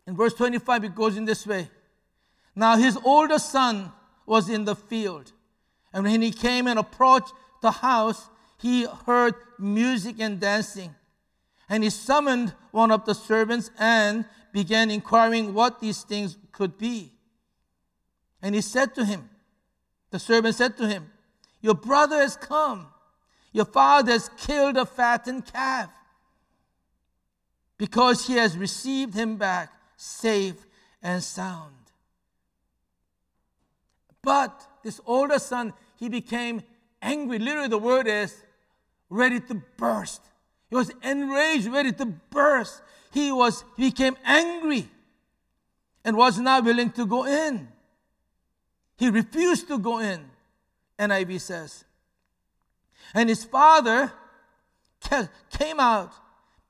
In 0.06 0.16
verse 0.16 0.34
25, 0.34 0.84
it 0.84 0.94
goes 0.94 1.16
in 1.16 1.24
this 1.24 1.46
way 1.46 1.68
Now 2.54 2.76
his 2.76 2.98
older 3.04 3.38
son 3.38 3.92
was 4.26 4.48
in 4.48 4.64
the 4.64 4.76
field, 4.76 5.32
and 5.92 6.04
when 6.04 6.22
he 6.22 6.30
came 6.30 6.66
and 6.66 6.78
approached 6.78 7.32
the 7.60 7.70
house, 7.70 8.28
he 8.58 8.86
heard 9.06 9.34
music 9.58 10.16
and 10.18 10.38
dancing. 10.38 10.94
And 11.68 11.82
he 11.82 11.90
summoned 11.90 12.54
one 12.70 12.90
of 12.90 13.04
the 13.04 13.14
servants 13.14 13.70
and 13.78 14.24
began 14.52 14.90
inquiring 14.90 15.54
what 15.54 15.80
these 15.80 16.02
things 16.02 16.36
could 16.52 16.76
be. 16.76 17.12
And 18.42 18.54
he 18.54 18.60
said 18.60 18.94
to 18.96 19.04
him, 19.04 19.30
the 20.12 20.18
servant 20.18 20.54
said 20.54 20.76
to 20.76 20.86
him, 20.86 21.10
Your 21.60 21.74
brother 21.74 22.18
has 22.18 22.36
come. 22.36 22.86
Your 23.52 23.64
father 23.64 24.12
has 24.12 24.30
killed 24.38 24.76
a 24.76 24.86
fattened 24.86 25.46
calf 25.46 25.90
because 27.76 28.26
he 28.26 28.34
has 28.34 28.56
received 28.56 29.14
him 29.14 29.36
back 29.36 29.70
safe 29.96 30.66
and 31.02 31.22
sound. 31.22 31.74
But 34.22 34.66
this 34.82 35.00
older 35.04 35.38
son, 35.38 35.72
he 35.96 36.08
became 36.08 36.62
angry. 37.00 37.38
Literally, 37.38 37.68
the 37.68 37.78
word 37.78 38.06
is 38.06 38.42
ready 39.10 39.40
to 39.40 39.54
burst. 39.76 40.22
He 40.70 40.76
was 40.76 40.90
enraged, 41.02 41.66
ready 41.66 41.92
to 41.92 42.06
burst. 42.06 42.82
He 43.12 43.30
was 43.30 43.64
he 43.76 43.90
became 43.90 44.16
angry 44.24 44.88
and 46.04 46.16
was 46.16 46.38
not 46.38 46.64
willing 46.64 46.90
to 46.92 47.06
go 47.06 47.26
in. 47.26 47.68
He 48.96 49.10
refused 49.10 49.68
to 49.68 49.78
go 49.78 49.98
in, 49.98 50.24
NIV 50.98 51.40
says. 51.40 51.84
And 53.14 53.28
his 53.28 53.44
father 53.44 54.12
came 55.50 55.80
out, 55.80 56.12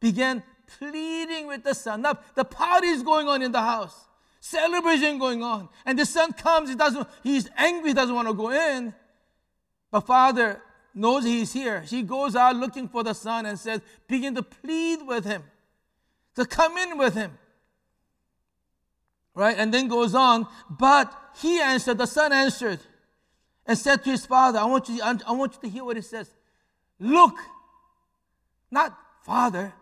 began 0.00 0.42
pleading 0.78 1.46
with 1.46 1.62
the 1.62 1.74
son. 1.74 2.02
Now, 2.02 2.18
the 2.34 2.44
party 2.44 2.88
is 2.88 3.02
going 3.02 3.28
on 3.28 3.42
in 3.42 3.52
the 3.52 3.60
house, 3.60 4.08
celebration 4.42 5.18
going 5.18 5.40
on. 5.42 5.68
And 5.86 5.96
the 5.96 6.04
son 6.04 6.32
comes, 6.32 6.68
he 6.68 6.74
doesn't, 6.74 7.06
he's 7.22 7.48
angry, 7.56 7.90
he 7.90 7.94
doesn't 7.94 8.14
want 8.14 8.26
to 8.26 8.34
go 8.34 8.50
in. 8.50 8.92
But 9.90 10.00
father 10.00 10.60
knows 10.92 11.24
he's 11.24 11.52
here. 11.52 11.84
She 11.86 12.02
goes 12.02 12.34
out 12.34 12.56
looking 12.56 12.88
for 12.88 13.04
the 13.04 13.14
son 13.14 13.46
and 13.46 13.56
says, 13.56 13.80
begin 14.08 14.34
to 14.34 14.42
plead 14.42 15.06
with 15.06 15.24
him 15.24 15.44
to 16.34 16.44
come 16.44 16.76
in 16.76 16.98
with 16.98 17.14
him. 17.14 17.38
Right? 19.34 19.56
And 19.56 19.72
then 19.72 19.86
goes 19.86 20.14
on, 20.14 20.48
but 20.68 21.14
he 21.40 21.60
answered, 21.60 21.98
the 21.98 22.06
son 22.06 22.32
answered 22.32 22.80
and 23.64 23.78
said 23.78 24.02
to 24.02 24.10
his 24.10 24.26
father, 24.26 24.58
I 24.58 24.64
want 24.64 24.88
you, 24.88 25.00
I 25.02 25.32
want 25.32 25.54
you 25.54 25.60
to 25.60 25.68
hear 25.68 25.84
what 25.84 25.96
he 25.96 26.02
says. 26.02 26.28
Look, 26.98 27.36
not 28.72 28.98
father, 29.22 29.72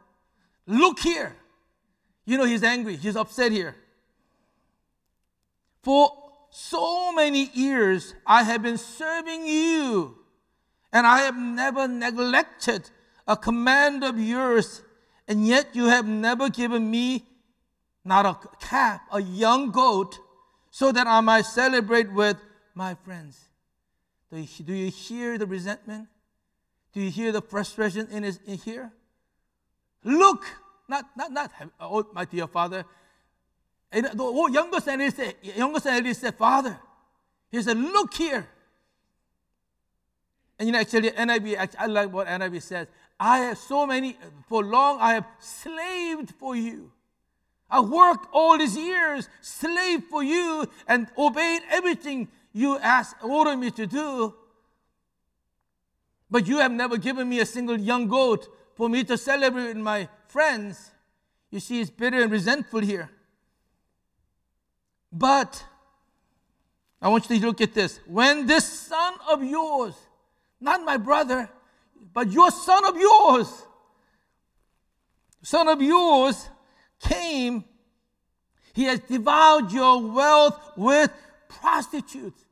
look 0.67 1.01
here. 1.01 1.35
You 2.27 2.37
know, 2.37 2.45
he's 2.45 2.63
angry, 2.63 2.97
he's 2.97 3.17
upset 3.17 3.53
here. 3.53 3.75
For 5.83 6.13
so 6.51 7.13
many 7.13 7.51
years 7.55 8.15
I 8.27 8.43
have 8.43 8.63
been 8.63 8.79
serving 8.79 9.47
you 9.47 10.21
and 10.93 11.07
I 11.07 11.21
have 11.21 11.37
never 11.37 11.87
neglected 11.87 12.91
a 13.27 13.37
command 13.37 14.03
of 14.03 14.19
yours, 14.19 14.83
and 15.29 15.47
yet 15.47 15.69
you 15.75 15.87
have 15.87 16.07
never 16.07 16.49
given 16.49 16.91
me 16.91 17.25
not 18.05 18.27
a 18.27 18.37
calf, 18.59 19.01
a 19.13 19.21
young 19.21 19.71
goat, 19.71 20.19
so 20.71 20.91
that 20.91 21.07
I 21.07 21.21
might 21.21 21.47
celebrate 21.47 22.13
with 22.13 22.37
my 22.75 22.95
friends. 23.05 23.39
Do 24.33 24.39
you, 24.39 24.65
do 24.65 24.73
you 24.73 24.91
hear 24.91 25.39
the 25.39 25.47
resentment? 25.47 26.09
Do 26.93 27.01
you 27.01 27.11
hear 27.11 27.31
the 27.31 27.43
frustration 27.43 28.09
in 28.11 28.25
his 28.25 28.41
in 28.47 28.59
here? 28.59 28.93
Look, 30.03 30.45
not 30.89 31.07
not 31.17 31.31
not 31.31 31.53
oh 31.79 32.09
my 32.13 32.25
dear 32.25 32.49
father. 32.49 32.85
And 33.93 34.07
the 34.07 34.49
younger 34.53 34.81
son 34.81 35.11
said, 35.11 35.35
younger 35.43 35.81
son 35.81 36.15
said, 36.15 36.35
Father. 36.37 36.79
He 37.51 37.61
said, 37.63 37.77
Look 37.77 38.15
here. 38.15 38.49
And 40.59 40.69
you 40.69 40.73
know, 40.73 40.81
actually, 40.81 41.11
NIV, 41.11 41.75
I 41.79 41.87
like 41.87 42.13
what 42.13 42.27
NIV 42.27 42.63
says. 42.63 42.87
I 43.19 43.39
have 43.39 43.59
so 43.59 43.87
many, 43.87 44.17
for 44.47 44.63
long 44.63 44.99
I 45.01 45.15
have 45.15 45.27
slaved 45.39 46.33
for 46.39 46.55
you. 46.55 46.93
I 47.71 47.81
worked 47.81 48.27
all 48.33 48.59
these 48.59 48.77
years, 48.77 49.29
slaved 49.41 50.05
for 50.05 50.23
you, 50.23 50.69
and 50.87 51.07
obeyed 51.17 51.63
everything 51.71 52.29
you 52.53 52.79
asked, 52.79 53.17
ordered 53.23 53.57
me 53.57 53.71
to 53.71 53.87
do. 53.87 54.35
But 56.31 56.47
you 56.47 56.59
have 56.59 56.73
never 56.73 56.97
given 56.97 57.29
me 57.29 57.41
a 57.41 57.47
single 57.47 57.79
young 57.79 58.07
goat 58.07 58.49
for 58.75 58.89
me 58.89 59.03
to 59.05 59.17
celebrate 59.17 59.69
with 59.69 59.77
my 59.79 60.09
friends. 60.29 60.91
You 61.51 61.61
see, 61.61 61.79
he's 61.79 61.91
bitter 61.91 62.23
and 62.23 62.31
resentful 62.31 62.81
here. 62.81 63.11
But 65.13 65.65
I 67.03 67.09
want 67.09 67.29
you 67.29 67.41
to 67.41 67.47
look 67.47 67.61
at 67.61 67.75
this. 67.75 68.01
When 68.07 68.47
this 68.47 68.65
son 68.65 69.15
of 69.29 69.43
yours, 69.43 69.95
not 70.61 70.85
my 70.85 70.97
brother, 70.97 71.49
but 72.13 72.31
your 72.31 72.51
son 72.51 72.85
of 72.87 72.97
yours, 72.97 73.67
son 75.43 75.69
of 75.69 75.81
yours 75.81 76.49
came, 77.01 77.65
he 78.73 78.85
has 78.85 79.01
devoured 79.01 79.73
your 79.73 80.01
wealth 80.13 80.73
with 80.77 81.11
prostitutes. 81.49 82.45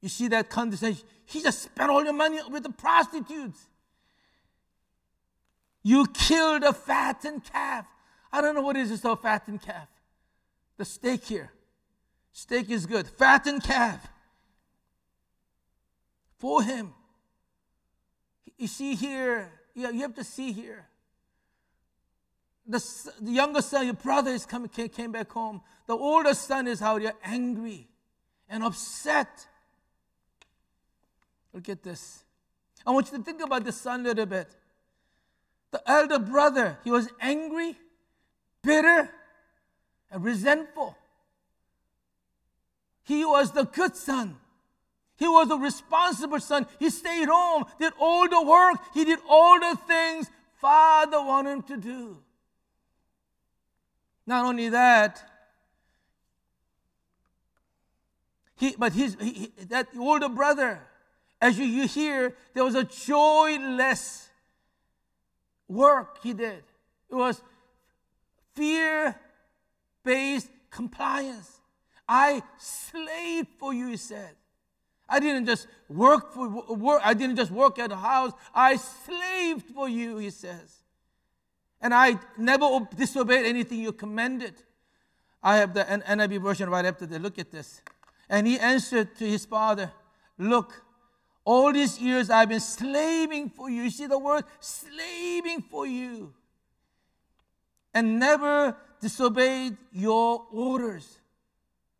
You 0.00 0.08
see 0.08 0.28
that 0.28 0.48
condescension? 0.48 1.06
He 1.26 1.42
just 1.42 1.62
spent 1.62 1.90
all 1.90 2.02
your 2.02 2.12
money 2.12 2.40
with 2.48 2.62
the 2.62 2.70
prostitutes. 2.70 3.60
You 5.82 6.06
killed 6.06 6.62
a 6.62 6.72
fattened 6.72 7.44
calf. 7.44 7.86
I 8.32 8.40
don't 8.40 8.54
know 8.54 8.62
what 8.62 8.76
is 8.76 8.90
this 8.90 9.04
a 9.04 9.16
fattened 9.16 9.62
calf. 9.62 9.88
The 10.80 10.86
steak 10.86 11.24
here. 11.24 11.52
Steak 12.32 12.70
is 12.70 12.86
good. 12.86 13.06
Fattened 13.06 13.62
calf. 13.62 14.08
For 16.38 16.62
him. 16.62 16.94
You 18.56 18.66
see 18.66 18.94
here, 18.94 19.52
you 19.74 20.00
have 20.00 20.14
to 20.14 20.24
see 20.24 20.52
here. 20.52 20.86
The, 22.66 22.82
the 23.20 23.30
younger 23.30 23.60
son, 23.60 23.84
your 23.84 23.94
brother, 23.94 24.30
is 24.30 24.46
coming, 24.46 24.70
came 24.70 25.12
back 25.12 25.30
home. 25.30 25.60
The 25.86 25.92
older 25.92 26.32
son 26.32 26.66
is 26.66 26.80
how 26.80 26.96
you're 26.96 27.12
angry 27.22 27.86
and 28.48 28.64
upset. 28.64 29.28
Look 31.52 31.68
at 31.68 31.82
this. 31.82 32.24
I 32.86 32.92
want 32.92 33.12
you 33.12 33.18
to 33.18 33.22
think 33.22 33.42
about 33.42 33.64
the 33.66 33.72
son 33.72 34.00
a 34.00 34.04
little 34.04 34.24
bit. 34.24 34.48
The 35.72 35.82
elder 35.84 36.18
brother, 36.18 36.78
he 36.84 36.90
was 36.90 37.10
angry, 37.20 37.76
bitter, 38.62 39.10
resentful. 40.18 40.96
He 43.04 43.24
was 43.24 43.52
the 43.52 43.64
good 43.64 43.96
son. 43.96 44.36
He 45.16 45.28
was 45.28 45.50
a 45.50 45.56
responsible 45.56 46.40
son. 46.40 46.66
He 46.78 46.90
stayed 46.90 47.28
home, 47.28 47.64
did 47.78 47.92
all 47.98 48.28
the 48.28 48.42
work, 48.42 48.78
he 48.94 49.04
did 49.04 49.18
all 49.28 49.60
the 49.60 49.76
things 49.86 50.30
Father 50.60 51.22
wanted 51.22 51.50
him 51.50 51.62
to 51.62 51.76
do. 51.76 52.18
Not 54.26 54.44
only 54.44 54.68
that, 54.68 55.22
he, 58.56 58.74
but 58.78 58.92
his, 58.92 59.16
he, 59.20 59.52
that 59.68 59.88
older 59.98 60.28
brother, 60.28 60.80
as 61.40 61.58
you, 61.58 61.64
you 61.64 61.86
hear, 61.88 62.36
there 62.54 62.62
was 62.62 62.74
a 62.74 62.84
joyless 62.84 64.28
work 65.66 66.18
he 66.22 66.34
did. 66.34 66.62
It 67.10 67.14
was 67.14 67.42
fear 68.54 69.18
based 70.04 70.50
compliance. 70.70 71.60
I 72.08 72.42
slaved 72.58 73.48
for 73.58 73.72
you, 73.72 73.88
he 73.88 73.96
said. 73.96 74.34
I 75.08 75.18
didn't 75.18 75.46
just 75.46 75.66
work 75.88 76.32
for 76.32 76.48
work. 76.48 77.02
I 77.04 77.14
didn't 77.14 77.36
just 77.36 77.50
work 77.50 77.78
at 77.78 77.90
the 77.90 77.96
house. 77.96 78.32
I 78.54 78.76
slaved 78.76 79.66
for 79.74 79.88
you, 79.88 80.18
he 80.18 80.30
says. 80.30 80.76
And 81.80 81.92
I 81.92 82.18
never 82.36 82.86
disobeyed 82.96 83.46
anything 83.46 83.80
you 83.80 83.92
commanded. 83.92 84.54
I 85.42 85.56
have 85.56 85.74
the 85.74 85.84
NIV 85.84 86.42
version 86.42 86.70
right 86.70 86.84
after 86.84 87.06
that. 87.06 87.20
Look 87.20 87.38
at 87.38 87.50
this. 87.50 87.82
And 88.28 88.46
he 88.46 88.58
answered 88.58 89.16
to 89.16 89.26
his 89.26 89.44
father, 89.44 89.90
Look, 90.38 90.82
all 91.44 91.72
these 91.72 92.00
years 92.00 92.30
I've 92.30 92.48
been 92.48 92.60
slaving 92.60 93.50
for 93.50 93.68
you. 93.68 93.82
You 93.82 93.90
see 93.90 94.06
the 94.06 94.18
word 94.18 94.44
slaving 94.60 95.62
for 95.62 95.86
you. 95.86 96.32
And 97.92 98.20
never 98.20 98.76
disobeyed 99.00 99.76
your 99.92 100.46
orders. 100.52 101.18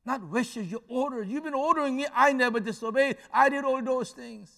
Not 0.05 0.29
wishes, 0.29 0.71
your 0.71 0.83
orders. 0.89 1.29
You've 1.29 1.45
been 1.45 1.55
ordering 1.55 1.97
me. 1.97 2.07
I 2.15 2.33
never 2.33 2.61
disobeyed. 2.61 3.17
I 3.33 3.49
did 3.49 3.65
all 3.65 3.83
those 3.83 4.11
things. 4.11 4.51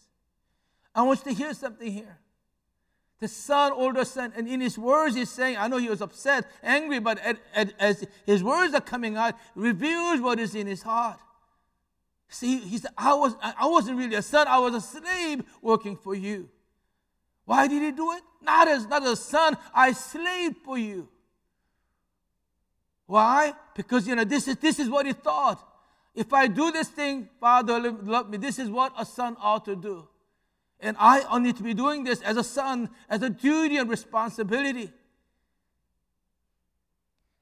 I 0.95 1.03
want 1.03 1.21
you 1.25 1.33
to 1.33 1.39
hear 1.39 1.55
something 1.55 1.91
here. 1.91 2.19
The 3.21 3.29
son, 3.29 3.73
older 3.73 4.05
son, 4.05 4.33
and 4.37 4.49
in 4.49 4.61
his 4.61 4.77
words, 4.77 5.15
he's 5.15 5.31
saying, 5.31 5.57
I 5.57 5.69
know 5.69 5.77
he 5.77 5.89
was 5.89 6.01
upset, 6.01 6.51
angry, 6.61 6.99
but 6.99 7.19
at, 7.21 7.39
at, 7.55 7.73
as 7.79 8.05
his 8.27 8.43
words 8.43 8.75
are 8.75 8.81
coming 8.81 9.17
out, 9.17 9.37
reveals 9.55 10.21
what 10.21 10.41
is 10.41 10.57
in 10.57 10.67
his 10.67 10.83
heart. 10.83 11.21
See, 12.29 12.59
he 12.59 12.79
said, 12.79 12.91
I, 12.99 13.15
was, 13.15 13.37
I 13.41 13.67
wasn't 13.67 13.99
really 13.99 14.17
a 14.17 14.23
son, 14.23 14.49
I 14.49 14.59
was 14.59 14.75
a 14.75 14.81
slave 14.81 15.45
working 15.61 15.97
for 15.97 16.17
you. 16.17 16.49
Why 17.45 17.69
did 17.69 17.83
he 17.83 17.93
do 17.93 18.11
it? 18.13 18.23
Not 18.41 18.67
as, 18.67 18.87
not 18.87 19.05
as 19.05 19.11
a 19.11 19.17
son, 19.17 19.57
I 19.73 19.93
slaved 19.93 20.57
for 20.65 20.77
you. 20.77 21.09
Why? 23.13 23.53
Because 23.75 24.09
you 24.09 24.15
know 24.15 24.25
this 24.25 24.49
is 24.49 24.57
this 24.57 24.79
is 24.79 24.89
what 24.89 25.05
he 25.05 25.13
thought. 25.13 25.63
If 26.15 26.33
I 26.33 26.47
do 26.47 26.73
this 26.73 26.89
thing, 26.89 27.29
Father 27.39 27.79
love 27.79 28.31
me. 28.31 28.39
This 28.39 28.59
is 28.59 28.71
what 28.71 28.95
a 28.99 29.05
son 29.05 29.37
ought 29.39 29.67
to 29.67 29.77
do. 29.77 30.09
And 30.81 30.97
I 30.99 31.39
need 31.39 31.59
to 31.59 31.63
be 31.63 31.75
doing 31.75 32.05
this 32.05 32.23
as 32.23 32.39
a 32.39 32.43
son, 32.43 32.89
as 33.11 33.21
a 33.21 33.29
duty 33.29 33.77
and 33.77 33.91
responsibility. 33.91 34.91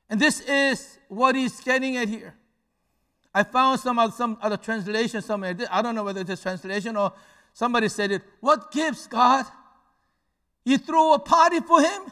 And 0.09 0.21
this 0.21 0.41
is 0.41 0.99
what 1.07 1.37
he's 1.37 1.61
getting 1.61 1.97
at 1.97 2.09
here. 2.09 2.35
I 3.33 3.45
found 3.45 3.79
some 3.79 3.97
other, 4.01 4.13
some 4.13 4.39
other 4.43 4.57
translation 4.57 5.23
somewhere. 5.23 5.57
I 5.71 5.83
don't 5.83 5.95
know 5.95 6.03
whether 6.03 6.23
it's 6.23 6.31
a 6.31 6.37
translation 6.37 6.97
or 6.97 7.13
somebody 7.53 7.89
said 7.89 8.11
it. 8.11 8.23
What 8.41 8.73
gives 8.73 9.07
God? 9.07 9.47
You 10.65 10.79
throw 10.79 11.15
a 11.15 11.21
party 11.21 11.61
for 11.61 11.81
him? 11.81 12.11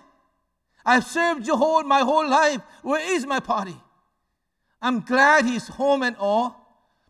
I've 0.89 1.05
served 1.05 1.45
Jehovah 1.45 1.87
my 1.87 2.01
whole 2.01 2.27
life. 2.27 2.63
Where 2.81 3.15
is 3.15 3.27
my 3.27 3.41
party? 3.41 3.77
I'm 4.81 5.01
glad 5.01 5.45
he's 5.45 5.69
home 5.69 6.03
and 6.03 6.17
all. 6.19 6.57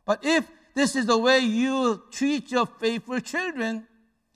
But 0.04 0.24
if 0.24 0.50
this 0.74 0.96
is 0.96 1.06
the 1.06 1.16
way 1.16 1.38
you 1.38 2.02
treat 2.10 2.50
your 2.50 2.66
faithful 2.66 3.20
children, 3.20 3.86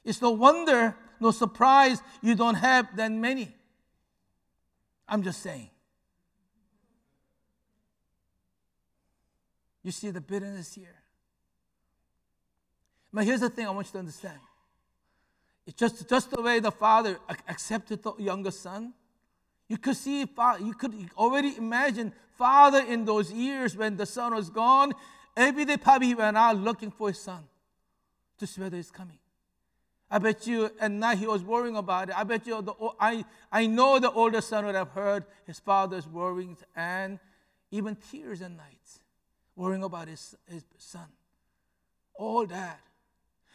it's 0.05 0.23
no 0.23 0.31
wonder, 0.31 0.95
no 1.19 1.33
surprise 1.33 2.01
you 2.21 2.37
don't 2.37 2.55
have 2.55 2.95
that 2.97 3.11
many. 3.11 3.53
I'm 5.09 5.25
just 5.25 5.43
saying. 5.43 5.71
You 9.83 9.91
see 9.91 10.11
the 10.11 10.21
bitterness 10.21 10.73
here. 10.73 11.03
But 13.13 13.25
here's 13.25 13.41
the 13.41 13.51
thing 13.51 13.67
I 13.67 13.71
want 13.71 13.89
you 13.89 13.93
to 13.95 13.99
understand. 13.99 14.39
It's 15.67 15.77
just, 15.77 16.09
just 16.09 16.31
the 16.31 16.41
way 16.41 16.61
the 16.61 16.71
father 16.71 17.19
accepted 17.49 18.05
the 18.05 18.15
younger 18.19 18.53
son, 18.53 18.95
you 19.73 19.79
could 19.79 19.97
see, 19.97 20.21
you 20.21 20.75
could 20.75 20.95
already 21.17 21.57
imagine 21.57 22.13
father 22.37 22.81
in 22.81 23.07
those 23.07 23.33
years 23.33 23.75
when 23.75 23.97
the 23.97 24.05
son 24.05 24.35
was 24.35 24.51
gone. 24.51 24.93
Every 25.35 25.65
day, 25.65 25.79
probably 25.79 26.09
he 26.09 26.15
went 26.15 26.37
out 26.37 26.59
looking 26.59 26.91
for 26.91 27.09
his 27.09 27.19
son 27.19 27.45
to 28.37 28.47
see 28.47 28.61
whether 28.61 28.77
he's 28.77 28.91
coming. 28.91 29.17
I 30.11 30.19
bet 30.19 30.47
you, 30.47 30.71
and 30.79 31.01
now 31.01 31.17
he 31.17 31.27
was 31.27 31.43
worrying 31.43 31.77
about 31.77 32.11
it. 32.11 32.19
I 32.19 32.23
bet 32.25 32.47
you, 32.47 32.61
the, 32.61 32.75
I, 33.01 33.25
I 33.51 33.65
know 33.65 33.99
the 33.99 34.11
older 34.11 34.43
son 34.43 34.67
would 34.67 34.75
have 34.75 34.91
heard 34.91 35.25
his 35.47 35.59
father's 35.59 36.07
worrying 36.07 36.59
and 36.77 37.19
even 37.71 37.97
tears 37.97 38.43
at 38.43 38.51
night, 38.51 39.01
worrying 39.57 39.85
about 39.85 40.09
his, 40.09 40.37
his 40.51 40.65
son. 40.77 41.07
All 42.13 42.45
that. 42.45 42.79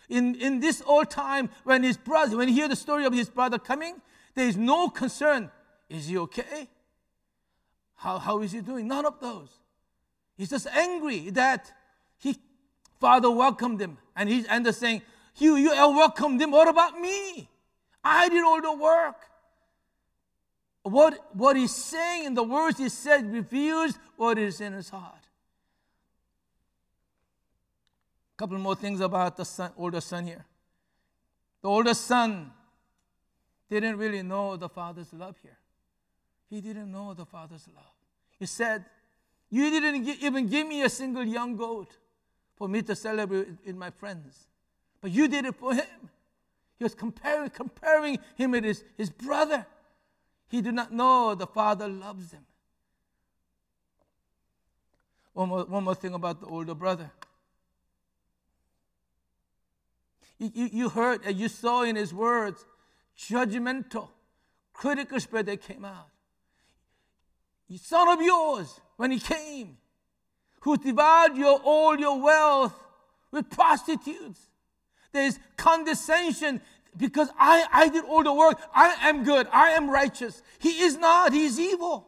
In, 0.09 0.33
in 0.33 0.61
this 0.61 0.81
old 0.87 1.11
time, 1.11 1.51
when 1.63 1.83
his 1.83 1.95
brother, 1.95 2.37
when 2.37 2.47
he 2.47 2.55
hear 2.55 2.67
the 2.67 2.75
story 2.75 3.05
of 3.05 3.13
his 3.13 3.29
brother 3.29 3.59
coming, 3.59 4.01
there 4.33 4.47
is 4.47 4.57
no 4.57 4.89
concern 4.89 5.51
is 5.89 6.07
he 6.07 6.17
okay? 6.17 6.69
How, 7.95 8.19
how 8.19 8.41
is 8.41 8.51
he 8.51 8.61
doing? 8.61 8.87
None 8.87 9.05
of 9.05 9.19
those. 9.19 9.49
He's 10.37 10.49
just 10.49 10.67
angry 10.67 11.31
that 11.31 11.71
he 12.17 12.37
father 12.99 13.31
welcomed 13.31 13.81
him. 13.81 13.97
And 14.15 14.29
he's 14.29 14.45
and 14.45 14.65
they're 14.65 14.73
saying, 14.73 15.01
You 15.37 15.55
you 15.55 15.69
welcomed 15.69 16.41
him. 16.41 16.51
What 16.51 16.67
about 16.67 16.99
me? 16.99 17.49
I 18.03 18.29
did 18.29 18.43
all 18.43 18.61
the 18.61 18.73
work. 18.73 19.15
What, 20.83 21.19
what 21.33 21.57
he's 21.57 21.75
saying 21.75 22.25
in 22.25 22.33
the 22.33 22.43
words 22.43 22.77
he 22.77 22.87
said 22.87 23.31
reveals 23.31 23.97
what 24.15 24.37
is 24.37 24.61
in 24.61 24.71
his 24.71 24.89
heart. 24.89 25.27
A 28.33 28.37
couple 28.37 28.57
more 28.57 28.75
things 28.75 29.01
about 29.01 29.35
the 29.35 29.43
son, 29.43 29.71
older 29.77 29.99
son 29.99 30.25
here. 30.25 30.45
The 31.61 31.67
older 31.67 31.93
son 31.93 32.51
didn't 33.69 33.97
really 33.97 34.23
know 34.23 34.55
the 34.55 34.69
father's 34.69 35.11
love 35.11 35.35
here. 35.41 35.57
He 36.49 36.61
didn't 36.61 36.91
know 36.91 37.13
the 37.13 37.25
Father's 37.25 37.67
love. 37.75 37.93
He 38.39 38.45
said, 38.45 38.85
You 39.49 39.69
didn't 39.69 40.07
even 40.07 40.47
give 40.47 40.67
me 40.67 40.83
a 40.83 40.89
single 40.89 41.23
young 41.23 41.55
goat 41.55 41.97
for 42.55 42.67
me 42.67 42.81
to 42.83 42.95
celebrate 42.95 43.47
with 43.65 43.75
my 43.75 43.89
friends, 43.89 44.47
but 45.01 45.11
you 45.11 45.27
did 45.27 45.45
it 45.45 45.55
for 45.55 45.73
him. 45.73 46.09
He 46.77 46.83
was 46.83 46.95
comparing, 46.95 47.49
comparing 47.49 48.19
him 48.35 48.51
with 48.51 48.63
his, 48.63 48.83
his 48.97 49.09
brother. 49.09 49.65
He 50.47 50.61
did 50.61 50.73
not 50.73 50.93
know 50.93 51.35
the 51.35 51.47
Father 51.47 51.87
loves 51.87 52.31
him. 52.31 52.45
One 55.33 55.49
more, 55.49 55.65
one 55.65 55.83
more 55.83 55.95
thing 55.95 56.13
about 56.13 56.39
the 56.39 56.47
older 56.47 56.73
brother. 56.73 57.11
You, 60.39 60.51
you, 60.53 60.69
you 60.71 60.89
heard 60.89 61.25
and 61.25 61.37
you 61.37 61.47
saw 61.47 61.81
in 61.81 61.95
his 61.95 62.13
words 62.13 62.65
judgmental, 63.17 64.09
critical 64.73 65.19
spirit 65.19 65.47
that 65.47 65.61
came 65.61 65.83
out. 65.83 66.09
Son 67.75 68.07
of 68.07 68.21
yours, 68.21 68.79
when 68.95 69.11
he 69.11 69.19
came, 69.19 69.77
who 70.61 70.77
devoured 70.77 71.35
your 71.35 71.59
all 71.63 71.97
your 71.99 72.21
wealth 72.21 72.73
with 73.31 73.49
prostitutes. 73.49 74.39
There 75.11 75.25
is 75.25 75.39
condescension 75.57 76.61
because 76.95 77.29
I, 77.37 77.65
I 77.71 77.89
did 77.89 78.05
all 78.05 78.23
the 78.23 78.33
work. 78.33 78.59
I 78.73 78.95
am 79.09 79.23
good. 79.23 79.47
I 79.51 79.71
am 79.71 79.89
righteous. 79.89 80.41
He 80.59 80.81
is 80.81 80.97
not. 80.97 81.33
He 81.33 81.45
is 81.45 81.59
evil. 81.59 82.07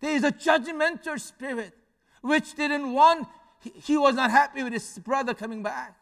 There 0.00 0.14
is 0.14 0.24
a 0.24 0.32
judgmental 0.32 1.20
spirit 1.20 1.72
which 2.20 2.54
didn't 2.54 2.92
want, 2.92 3.26
he, 3.60 3.72
he 3.82 3.96
was 3.96 4.14
not 4.14 4.30
happy 4.30 4.62
with 4.62 4.72
his 4.72 4.98
brother 4.98 5.32
coming 5.32 5.62
back. 5.62 5.96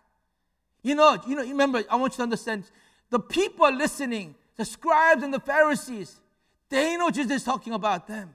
You 0.82 0.94
know, 0.94 1.18
you 1.26 1.36
know, 1.36 1.42
remember, 1.42 1.82
I 1.90 1.96
want 1.96 2.14
you 2.14 2.16
to 2.18 2.22
understand 2.22 2.64
the 3.10 3.20
people 3.20 3.70
listening, 3.72 4.34
the 4.56 4.64
scribes 4.64 5.22
and 5.22 5.32
the 5.32 5.40
Pharisees, 5.40 6.20
they 6.68 6.96
know 6.96 7.10
Jesus 7.10 7.36
is 7.38 7.44
talking 7.44 7.72
about 7.72 8.06
them. 8.08 8.34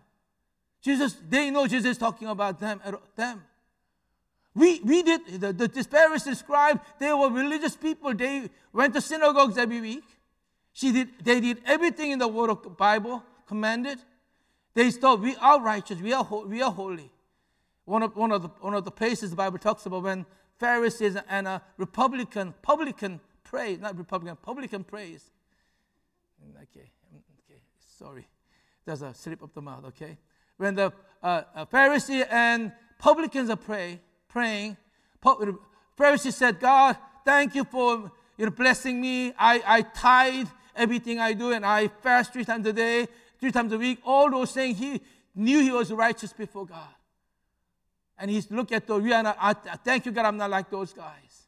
Jesus, 0.82 1.18
they 1.28 1.52
know 1.52 1.68
Jesus 1.68 1.98
talking 1.98 2.28
about 2.28 2.60
them. 2.60 2.82
Er, 2.86 3.00
them. 3.16 3.44
We, 4.56 4.80
we 4.82 5.04
did, 5.04 5.42
the, 5.42 5.54
the 5.54 5.84
Pharisees, 5.84 6.40
scribes, 6.40 6.82
they 7.00 7.14
were 7.14 7.30
religious 7.30 7.76
people. 7.76 8.14
They 8.14 8.50
went 8.74 8.94
to 8.94 9.02
synagogues 9.02 9.58
every 9.58 9.82
week. 9.82 10.04
She 10.74 10.92
did, 10.92 11.10
they 11.24 11.40
did 11.40 11.62
everything 11.66 12.12
in 12.12 12.20
the 12.20 12.28
Word 12.28 12.50
of 12.50 12.78
Bible 12.78 13.24
commanded. 13.48 14.00
They 14.74 14.92
thought 14.92 15.20
we 15.20 15.36
are 15.38 15.62
righteous, 15.62 16.00
we 16.00 16.14
are, 16.14 16.24
we 16.24 16.62
are 16.62 16.72
holy. 16.72 17.12
One 17.86 18.04
of, 18.04 18.16
one, 18.16 18.32
of 18.32 18.42
the, 18.44 18.50
one 18.60 18.74
of 18.76 18.86
the 18.86 18.92
places 18.92 19.32
the 19.32 19.36
Bible 19.36 19.58
talks 19.58 19.86
about 19.86 20.04
when 20.04 20.26
Pharisees 20.60 21.18
and 21.28 21.48
a 21.48 21.62
Republican, 21.78 22.54
publican 22.62 23.20
pray, 23.44 23.78
not 23.78 23.98
Republican, 23.98 24.38
publican 24.42 24.84
praise. 24.84 25.32
Mm, 26.44 26.56
okay, 26.64 26.92
mm, 27.14 27.22
okay, 27.44 27.62
sorry. 27.98 28.28
There's 28.86 29.02
a 29.02 29.14
slip 29.14 29.42
of 29.42 29.54
the 29.54 29.62
mouth, 29.62 29.86
okay? 29.86 30.18
When 30.60 30.76
the 30.76 30.92
uh, 31.24 31.44
uh, 31.56 31.66
Pharisee 31.68 32.28
and 32.30 32.74
publicans 32.98 33.50
are 33.50 33.56
pray, 33.56 34.02
praying, 34.28 34.76
Pharisee 35.24 36.34
said, 36.34 36.60
God, 36.60 36.98
thank 37.24 37.56
you 37.56 37.64
for 37.64 38.12
you 38.38 38.46
know, 38.46 38.52
blessing 38.52 39.00
me. 39.00 39.32
I, 39.40 39.64
I 39.66 39.82
tithe 39.84 40.50
everything 40.76 41.18
I 41.18 41.32
do 41.32 41.54
and 41.54 41.66
I 41.66 41.88
fast 41.88 42.34
three 42.34 42.44
times 42.44 42.68
a 42.68 42.74
day, 42.74 43.08
three 43.40 43.54
times 43.54 43.72
a 43.72 43.78
week. 43.78 44.00
All 44.04 44.30
those 44.30 44.52
things, 44.52 44.78
he 44.78 45.00
knew 45.34 45.62
he 45.62 45.72
was 45.72 45.94
righteous 45.94 46.34
before 46.34 46.66
God. 46.66 46.94
And 48.18 48.30
he's 48.30 48.52
look 48.52 48.74
at 48.74 48.86
those, 48.86 49.10
are 49.10 49.24
not, 49.24 49.38
I 49.40 49.54
thank 49.54 50.06
you, 50.06 50.12
God, 50.12 50.26
I'm 50.26 50.36
not 50.36 50.50
like 50.50 50.70
those 50.70 50.92
guys. 50.92 51.48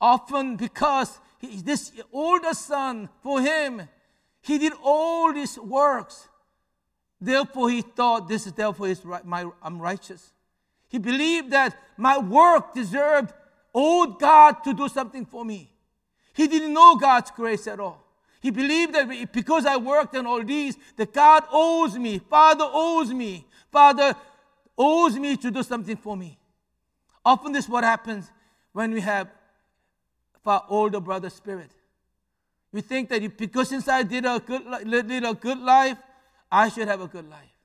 Often 0.00 0.56
because 0.56 1.18
he, 1.38 1.60
this 1.60 1.92
older 2.10 2.54
son, 2.54 3.10
for 3.22 3.42
him, 3.42 3.86
he 4.40 4.56
did 4.56 4.72
all 4.82 5.30
these 5.34 5.58
works. 5.58 6.26
Therefore, 7.22 7.70
he 7.70 7.82
thought 7.82 8.28
this 8.28 8.48
is 8.48 8.52
therefore 8.52 8.88
is 8.88 9.04
right, 9.04 9.24
my, 9.24 9.48
I'm 9.62 9.80
righteous. 9.80 10.32
He 10.88 10.98
believed 10.98 11.52
that 11.52 11.78
my 11.96 12.18
work 12.18 12.74
deserved, 12.74 13.32
owed 13.72 14.18
God 14.18 14.64
to 14.64 14.74
do 14.74 14.88
something 14.88 15.24
for 15.24 15.44
me. 15.44 15.70
He 16.34 16.48
didn't 16.48 16.74
know 16.74 16.96
God's 16.96 17.30
grace 17.30 17.68
at 17.68 17.78
all. 17.78 18.04
He 18.40 18.50
believed 18.50 18.94
that 18.94 19.32
because 19.32 19.66
I 19.66 19.76
worked 19.76 20.16
on 20.16 20.26
all 20.26 20.42
these, 20.42 20.76
that 20.96 21.12
God 21.12 21.44
owes 21.52 21.96
me, 21.96 22.18
Father 22.18 22.68
owes 22.68 23.12
me, 23.12 23.46
Father 23.70 24.16
owes 24.76 25.16
me 25.16 25.36
to 25.36 25.52
do 25.52 25.62
something 25.62 25.96
for 25.96 26.16
me. 26.16 26.36
Often 27.24 27.52
this 27.52 27.66
is 27.66 27.70
what 27.70 27.84
happens 27.84 28.32
when 28.72 28.90
we 28.90 29.00
have 29.00 29.28
our 30.44 30.64
older 30.68 30.98
brother 30.98 31.30
spirit. 31.30 31.70
We 32.72 32.80
think 32.80 33.10
that 33.10 33.38
because 33.38 33.68
since 33.68 33.86
I 33.86 34.02
did 34.02 34.24
a 34.24 34.40
good, 34.40 34.64
did 35.06 35.24
a 35.24 35.34
good 35.34 35.60
life, 35.60 35.98
I 36.52 36.68
should 36.68 36.86
have 36.86 37.00
a 37.00 37.08
good 37.08 37.28
life. 37.28 37.56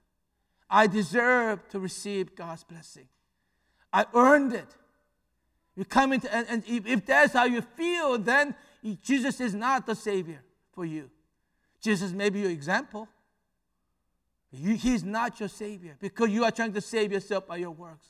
I 0.69 0.87
deserve 0.87 1.67
to 1.69 1.79
receive 1.79 2.35
God's 2.35 2.63
blessing. 2.63 3.07
I 3.91 4.05
earned 4.13 4.53
it. 4.53 4.67
You 5.75 5.85
come 5.85 6.13
into, 6.13 6.33
and, 6.33 6.47
and 6.49 6.63
if, 6.65 6.87
if 6.87 7.05
that's 7.05 7.33
how 7.33 7.45
you 7.45 7.61
feel, 7.61 8.17
then 8.17 8.55
Jesus 9.03 9.41
is 9.41 9.53
not 9.53 9.85
the 9.85 9.93
Savior 9.93 10.41
for 10.71 10.85
you. 10.85 11.09
Jesus 11.81 12.11
may 12.11 12.29
be 12.29 12.39
your 12.39 12.49
example. 12.49 13.07
You, 14.51 14.75
he's 14.75 15.03
not 15.03 15.39
your 15.39 15.49
Savior 15.49 15.97
because 15.99 16.29
you 16.29 16.45
are 16.45 16.51
trying 16.51 16.73
to 16.73 16.81
save 16.81 17.11
yourself 17.11 17.45
by 17.45 17.57
your 17.57 17.71
works. 17.71 18.07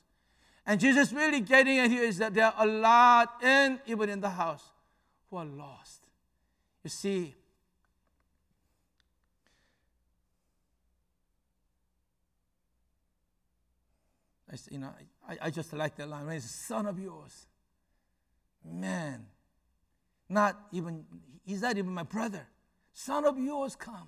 And 0.66 0.80
Jesus 0.80 1.12
really 1.12 1.42
getting 1.42 1.80
at 1.80 1.90
here 1.90 2.04
is 2.04 2.20
that 2.20 2.34
there 2.34 2.46
are 2.46 2.66
a 2.66 2.66
lot, 2.68 3.34
and 3.42 3.80
even 3.88 4.10
in 4.10 4.22
the 4.22 4.30
house, 4.30 4.64
who 5.30 5.38
are 5.38 5.46
lost. 5.46 6.08
You 6.84 6.90
see, 6.90 7.36
I, 14.52 14.56
you 14.72 14.80
know, 14.80 14.90
I, 15.28 15.38
I 15.44 15.50
just 15.50 15.74
like 15.74 15.96
that 15.98 16.08
line. 16.08 16.26
When 16.26 16.40
son 16.42 16.86
of 16.86 17.00
yours, 17.00 17.48
man, 18.64 19.26
not 20.30 20.58
even, 20.72 21.06
he's 21.46 21.62
not 21.62 21.78
even 21.78 21.94
my 21.94 22.04
brother. 22.04 22.48
Son 22.94 23.26
of 23.26 23.38
yours, 23.38 23.76
come. 23.76 24.08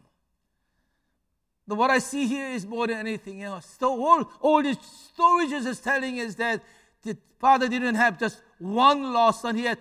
The, 1.67 1.75
what 1.75 1.89
I 1.91 1.99
see 1.99 2.25
here 2.25 2.49
is 2.49 2.65
more 2.65 2.87
than 2.87 2.97
anything 2.97 3.43
else. 3.43 3.77
So 3.79 4.03
all, 4.03 4.31
all 4.39 4.63
the 4.63 4.73
story 4.81 5.47
Jesus 5.47 5.77
is 5.77 5.79
telling 5.79 6.17
is 6.17 6.35
that 6.35 6.63
the 7.03 7.15
father 7.39 7.67
didn't 7.67 7.95
have 7.95 8.19
just 8.19 8.41
one 8.57 9.13
lost 9.13 9.41
son, 9.41 9.55
he 9.55 9.65
had 9.65 9.77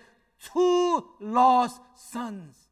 two 0.52 1.04
lost 1.20 1.80
sons. 1.96 2.68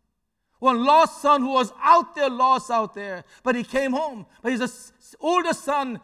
One 0.59 0.85
lost 0.85 1.21
son 1.21 1.43
who 1.43 1.53
was 1.53 1.73
out 1.83 2.15
there, 2.15 2.31
lost 2.31 2.71
out 2.71 2.95
there, 2.95 3.25
but 3.43 3.55
he 3.55 3.63
came 3.63 3.93
home. 3.93 4.27
But 4.43 4.53
his 4.53 4.93
older 5.21 5.53
son 5.53 6.01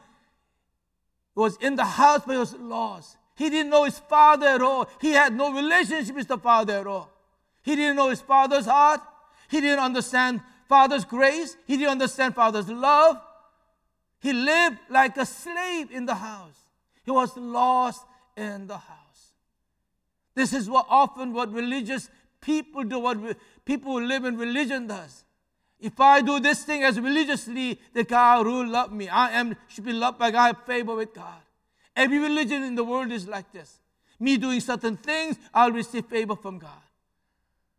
was 1.34 1.56
in 1.58 1.76
the 1.76 1.84
house, 1.84 2.22
but 2.26 2.32
he 2.32 2.38
was 2.38 2.54
lost. 2.54 3.16
He 3.36 3.48
didn't 3.48 3.70
know 3.70 3.84
his 3.84 3.98
father 3.98 4.46
at 4.46 4.62
all. 4.62 4.88
He 5.00 5.12
had 5.12 5.34
no 5.34 5.52
relationship 5.52 6.14
with 6.14 6.28
the 6.28 6.38
father 6.38 6.74
at 6.74 6.86
all. 6.86 7.10
He 7.62 7.76
didn't 7.76 7.96
know 7.96 8.10
his 8.10 8.20
father's 8.20 8.66
heart. 8.66 9.00
He 9.48 9.60
didn't 9.60 9.80
understand 9.80 10.40
Father's 10.68 11.04
grace. 11.04 11.56
He 11.66 11.76
didn't 11.76 11.90
understand 11.90 12.34
Father's 12.34 12.68
love. 12.68 13.20
He 14.20 14.32
lived 14.32 14.78
like 14.88 15.16
a 15.16 15.26
slave 15.26 15.90
in 15.90 16.06
the 16.06 16.14
house. 16.14 16.58
He 17.04 17.10
was 17.10 17.36
lost 17.36 18.06
in 18.36 18.66
the 18.66 18.78
house. 18.78 19.32
This 20.34 20.52
is 20.52 20.70
what 20.70 20.86
often 20.88 21.32
what 21.32 21.52
religious 21.52 22.08
people 22.40 22.84
do, 22.84 22.98
what 22.98 23.18
people 23.64 23.92
who 23.92 24.06
live 24.06 24.24
in 24.24 24.38
religion 24.38 24.86
does. 24.86 25.24
If 25.82 25.98
I 25.98 26.22
do 26.22 26.38
this 26.38 26.62
thing 26.62 26.84
as 26.84 26.98
religiously, 27.00 27.78
the 27.92 28.04
God 28.04 28.46
will 28.46 28.66
love 28.66 28.92
me. 28.92 29.08
I 29.08 29.32
am 29.32 29.56
should 29.66 29.84
be 29.84 29.92
loved 29.92 30.16
by 30.16 30.30
God, 30.30 30.38
I 30.38 30.46
have 30.46 30.64
favor 30.64 30.94
with 30.94 31.12
God. 31.12 31.40
Every 31.96 32.20
religion 32.20 32.62
in 32.62 32.76
the 32.76 32.84
world 32.84 33.10
is 33.10 33.26
like 33.26 33.52
this. 33.52 33.80
Me 34.20 34.36
doing 34.36 34.60
certain 34.60 34.96
things, 34.96 35.36
I'll 35.52 35.72
receive 35.72 36.06
favor 36.06 36.36
from 36.36 36.60
God. 36.60 36.70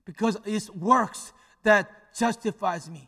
Because 0.04 0.38
it's 0.46 0.70
works 0.70 1.32
that 1.64 1.90
justifies 2.14 2.90
me, 2.90 3.08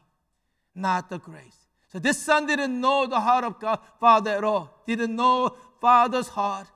not 0.73 1.10
the 1.10 1.19
grace. 1.19 1.67
So 1.91 1.99
this 1.99 2.17
son 2.17 2.47
didn't 2.47 2.79
know 2.79 3.05
the 3.05 3.19
heart 3.19 3.43
of 3.43 3.60
God, 3.60 3.79
Father 3.99 4.31
at 4.31 4.45
all. 4.45 4.81
Didn't 4.88 5.13
know 5.13 5.58
Father's 5.81 6.29
heart, 6.29 6.67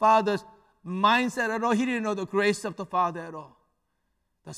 Father's 0.00 0.44
mindset 0.84 1.50
at 1.50 1.62
all. 1.62 1.72
He 1.72 1.86
didn't 1.86 2.02
know 2.02 2.14
the 2.14 2.26
grace 2.26 2.64
of 2.64 2.74
the 2.74 2.86
Father 2.86 3.20
at 3.20 3.34
all. 3.36 3.56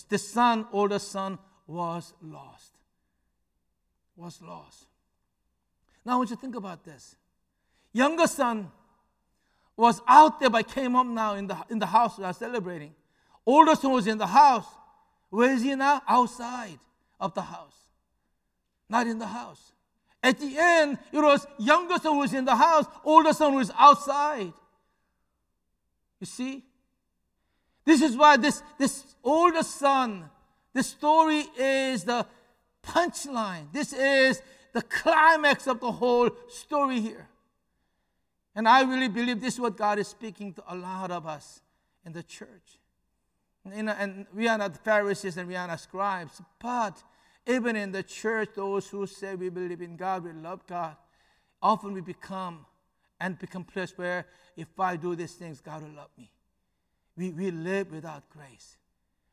This 0.09 0.27
son, 0.27 0.67
older 0.73 0.99
son, 0.99 1.39
was 1.67 2.15
lost. 2.23 2.80
Was 4.21 4.43
lost. 4.43 4.85
Now 6.05 6.13
I 6.13 6.17
want 6.17 6.29
you 6.29 6.37
to 6.37 6.43
think 6.43 6.55
about 6.55 6.85
this. 6.85 7.17
Younger 7.95 8.27
son 8.27 8.71
was 9.75 10.03
out 10.07 10.39
there 10.39 10.51
but 10.51 10.69
came 10.69 10.93
home 10.93 11.15
now 11.15 11.37
in 11.37 11.47
the, 11.47 11.57
in 11.71 11.79
the 11.79 11.87
house 11.87 12.19
we 12.19 12.25
are 12.25 12.35
celebrating. 12.35 12.95
Older 13.47 13.75
son 13.75 13.93
was 13.93 14.07
in 14.07 14.19
the 14.19 14.27
house. 14.27 14.67
Where 15.31 15.51
is 15.51 15.63
he 15.63 15.75
now? 15.75 16.03
Outside 16.07 16.79
of 17.19 17.33
the 17.33 17.41
house, 17.41 17.77
not 18.91 19.07
in 19.07 19.19
the 19.19 19.27
house. 19.27 19.73
At 20.23 20.39
the 20.39 20.55
end, 20.55 20.99
it 21.13 21.19
was 21.19 21.47
younger 21.59 21.97
son 21.97 22.19
was 22.19 22.35
in 22.35 22.45
the 22.45 22.57
house, 22.57 22.85
older 23.03 23.33
son 23.33 23.55
was 23.55 23.71
outside. 23.79 24.53
You 26.21 26.27
see? 26.27 26.63
This 27.87 28.03
is 28.03 28.15
why 28.15 28.37
this, 28.37 28.63
this 28.77 29.03
older 29.25 29.63
son, 29.63 30.29
this 30.75 30.89
story 30.89 31.47
is 31.57 32.05
the 32.05 32.27
punchline. 32.83 33.73
This 33.73 33.93
is 33.93 34.43
the 34.73 34.83
climax 34.83 35.67
of 35.67 35.81
the 35.81 35.91
whole 35.91 36.31
story 36.49 37.01
here. 37.01 37.29
And 38.55 38.69
I 38.69 38.83
really 38.83 39.09
believe 39.09 39.41
this 39.41 39.55
is 39.55 39.61
what 39.61 39.77
God 39.77 39.99
is 39.99 40.09
speaking 40.09 40.53
to 40.55 40.63
a 40.69 40.77
lot 40.77 41.11
of 41.11 41.27
us 41.27 41.61
in 42.05 42.13
the 42.13 42.23
church. 42.23 42.79
You 43.75 43.83
know, 43.83 43.95
and 43.99 44.27
we 44.35 44.49
are 44.49 44.59
not 44.59 44.77
Pharisees 44.85 45.37
and 45.37 45.49
we 45.49 45.57
are 45.57 45.67
not 45.67 45.81
scribes, 45.81 46.41
but 46.61 47.03
even 47.47 47.77
in 47.77 47.93
the 47.93 48.03
church, 48.03 48.51
those 48.55 48.89
who 48.89 49.07
say 49.07 49.35
we 49.35 49.49
believe 49.51 49.83
in 49.83 49.97
God, 49.97 50.25
we 50.25 50.33
love 50.33 50.67
God, 50.67 50.97
often 51.63 51.93
we 51.93 52.01
become 52.01 52.65
and 53.21 53.39
become 53.39 53.65
place 53.65 53.93
where 53.97 54.27
if 54.57 54.69
I 54.79 54.97
do 54.97 55.15
these 55.15 55.35
things, 55.35 55.61
God 55.61 55.83
will 55.83 55.91
love 55.91 56.11
me. 56.17 56.31
We, 57.17 57.31
we 57.31 57.51
live 57.51 57.93
without 57.93 58.29
grace. 58.31 58.79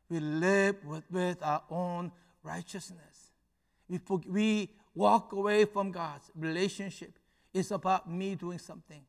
we 0.09 0.19
live 0.19 0.75
with, 0.85 1.03
with 1.11 1.41
our 1.41 1.63
own 1.69 2.11
righteousness. 2.43 3.16
We, 3.89 3.99
we 4.27 4.69
walk 4.93 5.31
away 5.33 5.65
from 5.65 5.91
God's 5.91 6.31
relationship. 6.35 7.17
It's 7.53 7.71
about 7.71 8.09
me 8.09 8.35
doing 8.35 8.59
something. 8.59 9.01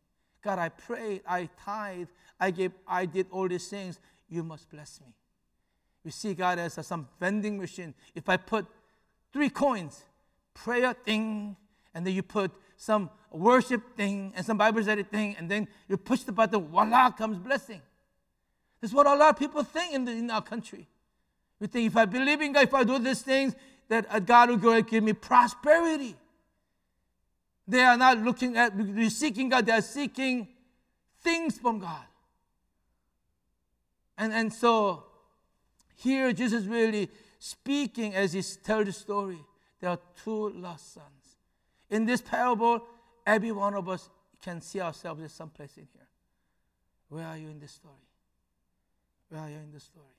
God, 0.42 0.58
I 0.58 0.68
prayed, 0.68 1.22
I 1.26 1.48
tithe, 1.64 2.08
I 2.38 2.50
gave, 2.50 2.72
I 2.86 3.06
did 3.06 3.26
all 3.30 3.48
these 3.48 3.68
things. 3.68 3.98
You 4.28 4.42
must 4.42 4.70
bless 4.70 5.00
me. 5.00 5.12
We 6.04 6.10
see 6.10 6.34
God 6.34 6.58
as 6.58 6.78
some 6.86 7.08
vending 7.18 7.58
machine. 7.58 7.94
If 8.14 8.28
I 8.28 8.36
put 8.36 8.66
three 9.32 9.50
coins, 9.50 10.04
prayer 10.54 10.92
thing, 10.92 11.56
and 11.94 12.06
then 12.06 12.14
you 12.14 12.22
put 12.22 12.52
some 12.76 13.10
worship 13.30 13.96
thing 13.96 14.32
and 14.36 14.46
some 14.46 14.56
Bible 14.56 14.82
study 14.82 15.02
thing, 15.02 15.34
and 15.38 15.50
then 15.50 15.66
you 15.88 15.96
push 15.96 16.22
the 16.22 16.32
button, 16.32 16.68
voila, 16.68 17.10
comes 17.10 17.38
blessing. 17.38 17.82
This 18.80 18.90
is 18.90 18.94
what 18.94 19.06
a 19.06 19.14
lot 19.14 19.30
of 19.30 19.38
people 19.38 19.64
think 19.64 19.92
in, 19.92 20.04
the, 20.04 20.12
in 20.12 20.30
our 20.30 20.42
country. 20.42 20.86
We 21.58 21.66
think 21.66 21.88
if 21.88 21.96
I 21.96 22.04
believe 22.04 22.40
in 22.40 22.52
God, 22.52 22.62
if 22.62 22.74
I 22.74 22.84
do 22.84 22.98
these 22.98 23.22
things, 23.22 23.56
that 23.88 24.06
uh, 24.10 24.18
God 24.18 24.50
will 24.50 24.56
go 24.56 24.72
and 24.72 24.86
give 24.86 25.02
me 25.02 25.12
prosperity. 25.12 26.14
They 27.66 27.82
are 27.82 27.96
not 27.96 28.18
looking 28.18 28.56
at 28.56 28.72
seeking 29.10 29.48
God, 29.48 29.66
they 29.66 29.72
are 29.72 29.82
seeking 29.82 30.48
things 31.20 31.58
from 31.58 31.80
God. 31.80 32.04
And, 34.16 34.32
and 34.32 34.52
so 34.52 35.04
here 35.96 36.32
Jesus 36.32 36.64
really 36.64 37.08
speaking 37.38 38.14
as 38.14 38.32
he 38.32 38.42
tells 38.42 38.86
the 38.86 38.92
story. 38.92 39.38
There 39.80 39.90
are 39.90 39.98
two 40.24 40.50
lost 40.50 40.94
sons. 40.94 41.06
In 41.90 42.04
this 42.04 42.20
parable, 42.20 42.84
every 43.26 43.52
one 43.52 43.74
of 43.74 43.88
us 43.88 44.08
can 44.42 44.60
see 44.60 44.80
ourselves 44.80 45.20
in 45.22 45.28
some 45.28 45.50
place 45.50 45.76
in 45.76 45.86
here. 45.92 46.06
Where 47.08 47.26
are 47.26 47.36
you 47.36 47.48
in 47.48 47.60
this 47.60 47.72
story? 47.72 47.94
Where 49.28 49.40
are 49.40 49.48
you 49.48 49.56
in 49.56 49.72
this 49.72 49.84
story? 49.84 50.17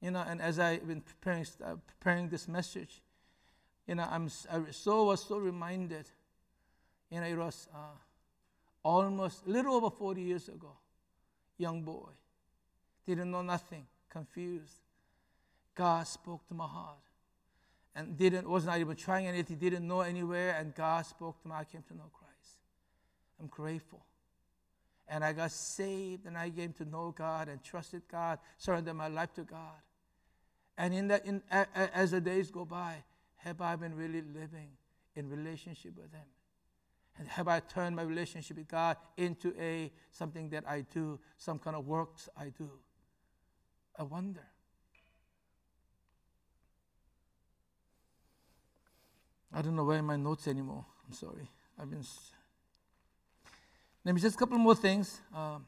You 0.00 0.10
know, 0.10 0.24
and 0.26 0.40
as 0.40 0.58
I've 0.58 0.86
been 0.86 1.02
preparing, 1.02 1.46
uh, 1.64 1.74
preparing 1.86 2.28
this 2.28 2.48
message, 2.48 3.02
you 3.86 3.94
know, 3.94 4.06
I'm 4.10 4.30
I 4.50 4.70
so 4.70 5.04
was 5.04 5.22
so 5.22 5.38
reminded. 5.38 6.06
You 7.10 7.20
know, 7.20 7.26
it 7.26 7.36
was 7.36 7.68
uh, 7.74 7.98
almost 8.82 9.46
a 9.46 9.50
little 9.50 9.74
over 9.74 9.90
40 9.90 10.22
years 10.22 10.48
ago. 10.48 10.72
Young 11.58 11.82
boy, 11.82 12.08
didn't 13.06 13.30
know 13.30 13.42
nothing, 13.42 13.86
confused. 14.08 14.76
God 15.74 16.06
spoke 16.06 16.46
to 16.48 16.54
my 16.54 16.66
heart, 16.66 16.96
and 17.94 18.16
didn't 18.16 18.48
was 18.48 18.64
not 18.64 18.78
even 18.78 18.96
trying 18.96 19.26
anything, 19.26 19.56
didn't 19.56 19.86
know 19.86 20.00
anywhere, 20.00 20.56
and 20.58 20.74
God 20.74 21.04
spoke 21.04 21.42
to 21.42 21.48
me. 21.48 21.54
I 21.54 21.64
came 21.64 21.82
to 21.88 21.94
know 21.94 22.10
Christ. 22.12 22.60
I'm 23.38 23.48
grateful 23.48 24.00
and 25.10 25.24
I 25.24 25.32
got 25.32 25.50
saved 25.50 26.24
and 26.26 26.38
I 26.38 26.48
came 26.50 26.72
to 26.74 26.84
know 26.84 27.12
God 27.16 27.48
and 27.48 27.62
trusted 27.62 28.02
God, 28.10 28.38
surrendered 28.56 28.94
my 28.94 29.08
life 29.08 29.34
to 29.34 29.42
God. 29.42 29.82
And 30.80 30.94
in 30.94 31.08
that, 31.08 31.26
in, 31.26 31.42
as 31.50 32.12
the 32.12 32.22
days 32.22 32.50
go 32.50 32.64
by, 32.64 33.04
have 33.36 33.60
I 33.60 33.76
been 33.76 33.94
really 33.94 34.22
living 34.22 34.70
in 35.14 35.28
relationship 35.28 35.92
with 35.94 36.10
Him? 36.10 36.24
And 37.18 37.28
have 37.28 37.48
I 37.48 37.60
turned 37.60 37.94
my 37.94 38.02
relationship 38.02 38.56
with 38.56 38.66
God 38.66 38.96
into 39.18 39.52
a 39.60 39.92
something 40.10 40.48
that 40.48 40.64
I 40.66 40.86
do, 40.90 41.20
some 41.36 41.58
kind 41.58 41.76
of 41.76 41.86
works 41.86 42.30
I 42.34 42.44
do? 42.44 42.70
I 43.98 44.04
wonder. 44.04 44.40
I 49.52 49.60
don't 49.60 49.76
know 49.76 49.84
where 49.84 50.02
my 50.02 50.16
notes 50.16 50.48
anymore. 50.48 50.86
I'm 51.06 51.12
sorry. 51.12 51.50
I've 51.78 51.90
been. 51.90 52.04
Let 54.02 54.14
me 54.14 54.20
just 54.22 54.36
a 54.36 54.38
couple 54.38 54.56
more 54.56 54.76
things. 54.76 55.20
Um, 55.36 55.66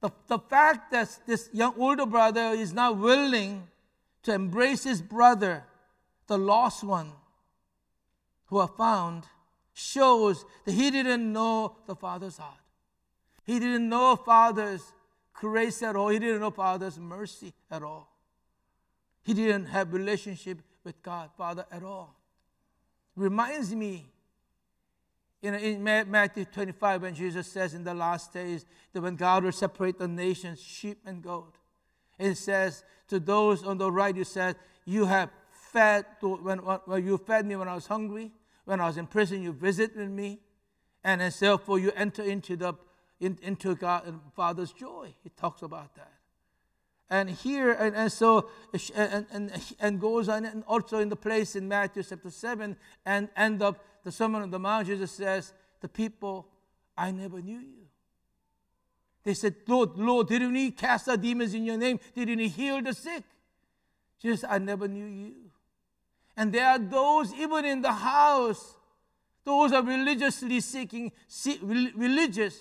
the, 0.00 0.10
the 0.26 0.40
fact 0.40 0.90
that 0.90 1.16
this 1.28 1.48
young 1.52 1.74
older 1.78 2.06
brother 2.06 2.54
is 2.54 2.72
not 2.72 2.96
willing 2.96 3.68
to 4.22 4.32
embrace 4.32 4.84
his 4.84 5.00
brother, 5.00 5.64
the 6.26 6.38
lost 6.38 6.84
one 6.84 7.12
who 8.46 8.58
are 8.58 8.68
found, 8.68 9.24
shows 9.72 10.44
that 10.64 10.72
he 10.72 10.90
didn't 10.90 11.32
know 11.32 11.76
the 11.86 11.94
Father's 11.94 12.36
heart. 12.36 12.58
He 13.44 13.58
didn't 13.58 13.88
know 13.88 14.16
Father's 14.16 14.92
grace 15.32 15.82
at 15.82 15.96
all. 15.96 16.08
He 16.08 16.18
didn't 16.18 16.40
know 16.40 16.50
Father's 16.50 16.98
mercy 16.98 17.52
at 17.70 17.82
all. 17.82 18.08
He 19.22 19.34
didn't 19.34 19.66
have 19.66 19.92
relationship 19.92 20.58
with 20.84 21.02
God, 21.02 21.30
Father, 21.36 21.64
at 21.70 21.82
all. 21.82 22.16
Reminds 23.16 23.74
me 23.74 24.06
in, 25.42 25.54
in 25.54 25.82
Matthew 25.82 26.44
25, 26.44 27.02
when 27.02 27.14
Jesus 27.14 27.46
says 27.46 27.74
in 27.74 27.84
the 27.84 27.94
last 27.94 28.32
days 28.32 28.66
that 28.92 29.00
when 29.00 29.16
God 29.16 29.44
will 29.44 29.52
separate 29.52 29.98
the 29.98 30.08
nations, 30.08 30.60
sheep 30.60 30.98
and 31.06 31.22
goat, 31.22 31.54
it 32.20 32.36
says 32.36 32.84
to 33.08 33.18
those 33.18 33.64
on 33.64 33.78
the 33.78 33.90
right, 33.90 34.14
you 34.14 34.24
said, 34.24 34.56
You 34.84 35.04
have 35.06 35.30
fed, 35.50 36.04
when, 36.20 36.58
when 36.58 37.04
you 37.04 37.18
fed 37.18 37.46
me 37.46 37.56
when 37.56 37.68
I 37.68 37.74
was 37.74 37.86
hungry, 37.86 38.32
when 38.64 38.80
I 38.80 38.86
was 38.86 38.96
in 38.96 39.06
prison, 39.06 39.42
you 39.42 39.52
visited 39.52 40.10
me, 40.10 40.40
and 41.02 41.20
therefore 41.20 41.78
you 41.78 41.92
enter 41.96 42.22
into, 42.22 42.56
the, 42.56 42.74
in, 43.18 43.38
into 43.42 43.74
God 43.74 44.06
and 44.06 44.20
Father's 44.34 44.72
joy. 44.72 45.14
He 45.22 45.30
talks 45.30 45.62
about 45.62 45.94
that. 45.96 46.12
And 47.08 47.28
here, 47.28 47.72
and, 47.72 47.96
and 47.96 48.12
so, 48.12 48.48
and, 48.94 49.26
and, 49.32 49.50
and 49.80 50.00
goes 50.00 50.28
on, 50.28 50.44
and 50.44 50.62
also 50.68 51.00
in 51.00 51.08
the 51.08 51.16
place 51.16 51.56
in 51.56 51.66
Matthew 51.66 52.04
chapter 52.04 52.30
7, 52.30 52.76
and 53.04 53.28
end 53.36 53.62
up 53.62 53.84
the 54.04 54.12
Sermon 54.12 54.42
on 54.42 54.50
the 54.50 54.58
Mount, 54.58 54.86
Jesus 54.86 55.10
says, 55.10 55.52
The 55.80 55.88
people, 55.88 56.46
I 56.96 57.10
never 57.10 57.40
knew 57.40 57.58
you. 57.58 57.89
They 59.22 59.34
said, 59.34 59.54
Lord, 59.66 59.96
Lord, 59.96 60.28
didn't 60.28 60.54
he 60.54 60.70
cast 60.70 61.08
out 61.08 61.20
demons 61.20 61.52
in 61.54 61.64
your 61.64 61.76
name? 61.76 62.00
Didn't 62.14 62.38
he 62.38 62.48
heal 62.48 62.82
the 62.82 62.94
sick? 62.94 63.22
Jesus, 64.20 64.44
I 64.48 64.58
never 64.58 64.88
knew 64.88 65.04
you. 65.04 65.34
And 66.36 66.52
there 66.52 66.66
are 66.66 66.78
those, 66.78 67.34
even 67.34 67.64
in 67.64 67.82
the 67.82 67.92
house, 67.92 68.76
those 69.44 69.72
are 69.72 69.82
religiously 69.82 70.60
seeking, 70.60 71.12
religious, 71.94 72.58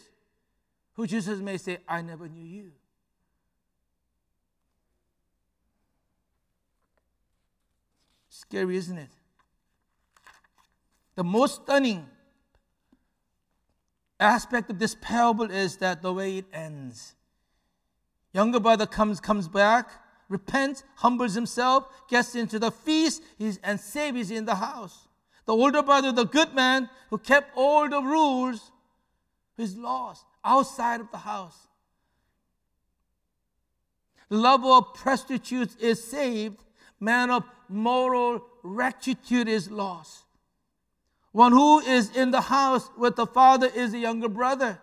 who 0.94 1.08
Jesus 1.08 1.40
may 1.40 1.58
say, 1.58 1.78
I 1.88 2.02
never 2.02 2.28
knew 2.28 2.46
you. 2.46 2.72
Scary, 8.30 8.78
isn't 8.78 8.98
it? 8.98 9.10
The 11.16 11.24
most 11.24 11.64
stunning 11.64 12.06
aspect 14.20 14.70
of 14.70 14.80
this 14.80 14.96
parable 15.00 15.50
is 15.50 15.78
that 15.78 16.02
the 16.02 16.14
way 16.14 16.38
it 16.38 16.46
ends. 16.54 17.16
Younger 18.34 18.60
brother 18.60 18.86
comes, 18.86 19.20
comes 19.20 19.48
back, 19.48 19.90
repents, 20.28 20.84
humbles 20.96 21.34
himself, 21.34 21.86
gets 22.10 22.36
into 22.36 22.60
the 22.60 22.72
feast, 22.72 23.24
and 23.64 23.80
saves 23.80 24.30
in 24.32 24.46
the 24.46 24.56
house. 24.56 25.08
The 25.46 25.54
older 25.54 25.82
brother, 25.82 26.12
the 26.12 26.26
good 26.26 26.54
man 26.54 26.90
who 27.10 27.18
kept 27.18 27.52
all 27.56 27.90
the 27.90 28.02
rules, 28.02 28.72
is 29.58 29.76
lost 29.76 30.26
outside 30.44 31.02
of 31.02 31.12
the 31.12 31.18
house. 31.18 31.68
The 34.30 34.38
lover 34.38 34.70
of 34.70 34.94
prostitutes 34.94 35.76
is 35.78 36.04
saved, 36.04 36.58
man 37.00 37.32
of 37.32 37.44
moral 37.68 38.46
rectitude 38.62 39.48
is 39.48 39.72
lost. 39.72 40.26
One 41.32 41.52
who 41.52 41.80
is 41.80 42.16
in 42.16 42.32
the 42.32 42.42
house 42.42 42.90
with 42.98 43.16
the 43.16 43.28
father 43.28 43.68
is 43.68 43.92
the 43.92 44.00
younger 44.00 44.30
brother. 44.30 44.80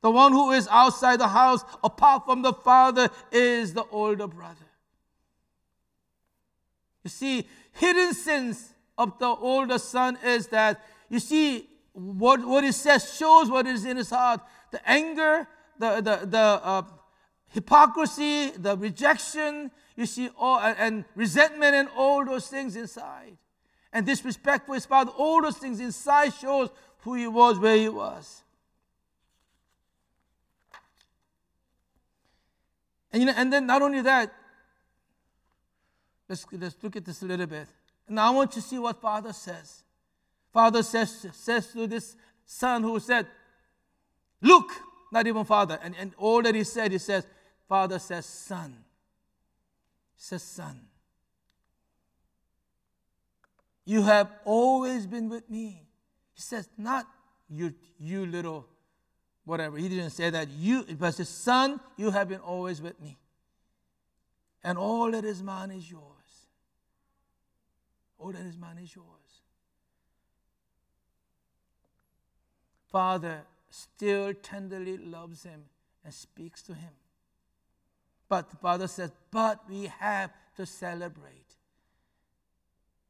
The 0.00 0.10
one 0.10 0.32
who 0.32 0.52
is 0.52 0.68
outside 0.68 1.20
the 1.20 1.28
house, 1.28 1.64
apart 1.82 2.24
from 2.26 2.42
the 2.42 2.52
father, 2.52 3.08
is 3.30 3.72
the 3.72 3.84
older 3.90 4.26
brother. 4.26 4.66
You 7.04 7.10
see, 7.10 7.48
hidden 7.72 8.14
sins 8.14 8.72
of 8.98 9.18
the 9.18 9.26
older 9.26 9.78
son 9.78 10.18
is 10.24 10.48
that, 10.48 10.84
you 11.08 11.20
see, 11.20 11.68
what, 11.92 12.44
what 12.44 12.64
he 12.64 12.72
says 12.72 13.14
shows 13.14 13.48
what 13.48 13.66
is 13.66 13.84
in 13.84 13.96
his 13.96 14.10
heart. 14.10 14.40
The 14.72 14.86
anger, 14.88 15.46
the, 15.78 15.96
the, 15.96 16.26
the 16.26 16.38
uh, 16.38 16.82
hypocrisy, 17.48 18.50
the 18.50 18.76
rejection, 18.76 19.70
you 19.94 20.06
see, 20.06 20.30
all, 20.36 20.58
and 20.58 21.04
resentment 21.14 21.74
and 21.74 21.88
all 21.96 22.24
those 22.24 22.48
things 22.48 22.76
inside 22.76 23.36
and 23.96 24.04
disrespect 24.04 24.66
for 24.66 24.74
his 24.74 24.84
father. 24.84 25.10
All 25.12 25.40
those 25.40 25.56
things 25.56 25.80
inside 25.80 26.34
shows 26.34 26.68
who 26.98 27.14
he 27.14 27.26
was, 27.26 27.58
where 27.58 27.76
he 27.76 27.88
was. 27.88 28.42
And, 33.10 33.22
you 33.22 33.26
know, 33.26 33.32
and 33.34 33.50
then 33.50 33.66
not 33.66 33.80
only 33.80 34.02
that, 34.02 34.30
let's, 36.28 36.44
let's 36.52 36.76
look 36.82 36.94
at 36.96 37.06
this 37.06 37.22
a 37.22 37.24
little 37.24 37.46
bit. 37.46 37.68
Now 38.06 38.26
I 38.26 38.30
want 38.36 38.54
you 38.54 38.60
to 38.60 38.68
see 38.68 38.78
what 38.78 39.00
Father 39.00 39.32
says. 39.32 39.82
Father 40.52 40.82
says, 40.82 41.26
says 41.32 41.72
to 41.72 41.86
this 41.86 42.16
son 42.44 42.82
who 42.82 43.00
said, 43.00 43.26
Look, 44.42 44.72
not 45.10 45.26
even 45.26 45.46
Father. 45.46 45.78
And, 45.82 45.94
and 45.98 46.12
all 46.18 46.42
that 46.42 46.54
he 46.54 46.64
said, 46.64 46.92
he 46.92 46.98
says, 46.98 47.26
Father 47.66 47.98
says, 47.98 48.26
Son. 48.26 48.76
He 50.16 50.22
says, 50.22 50.42
Son. 50.42 50.78
You 53.86 54.02
have 54.02 54.30
always 54.44 55.06
been 55.06 55.30
with 55.30 55.48
me. 55.48 55.82
He 56.34 56.42
says, 56.42 56.68
not 56.76 57.06
you, 57.48 57.72
you 57.98 58.26
little 58.26 58.66
whatever. 59.44 59.78
He 59.78 59.88
didn't 59.88 60.10
say 60.10 60.28
that. 60.28 60.48
You, 60.48 60.84
but 60.98 61.16
his 61.16 61.28
son, 61.28 61.80
you 61.96 62.10
have 62.10 62.28
been 62.28 62.40
always 62.40 62.82
with 62.82 63.00
me. 63.00 63.16
And 64.62 64.76
all 64.76 65.12
that 65.12 65.24
is 65.24 65.42
mine 65.42 65.70
is 65.70 65.88
yours. 65.88 66.02
All 68.18 68.32
that 68.32 68.44
is 68.44 68.58
mine 68.58 68.78
is 68.82 68.94
yours. 68.94 69.06
Father 72.90 73.42
still 73.70 74.34
tenderly 74.34 74.96
loves 74.96 75.44
him 75.44 75.62
and 76.04 76.12
speaks 76.12 76.62
to 76.62 76.74
him. 76.74 76.92
But 78.28 78.50
the 78.50 78.56
father 78.56 78.88
says, 78.88 79.12
But 79.30 79.68
we 79.68 79.86
have 80.00 80.32
to 80.56 80.66
celebrate. 80.66 81.45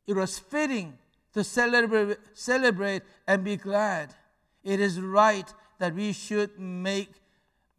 It 0.06 0.14
was 0.14 0.38
fitting 0.38 0.98
to 1.34 1.42
celebrate, 1.42 2.18
celebrate 2.34 3.02
and 3.26 3.44
be 3.44 3.56
glad. 3.56 4.14
It 4.62 4.80
is 4.80 5.00
right 5.00 5.52
that 5.78 5.94
we 5.94 6.12
should 6.12 6.58
make 6.58 7.10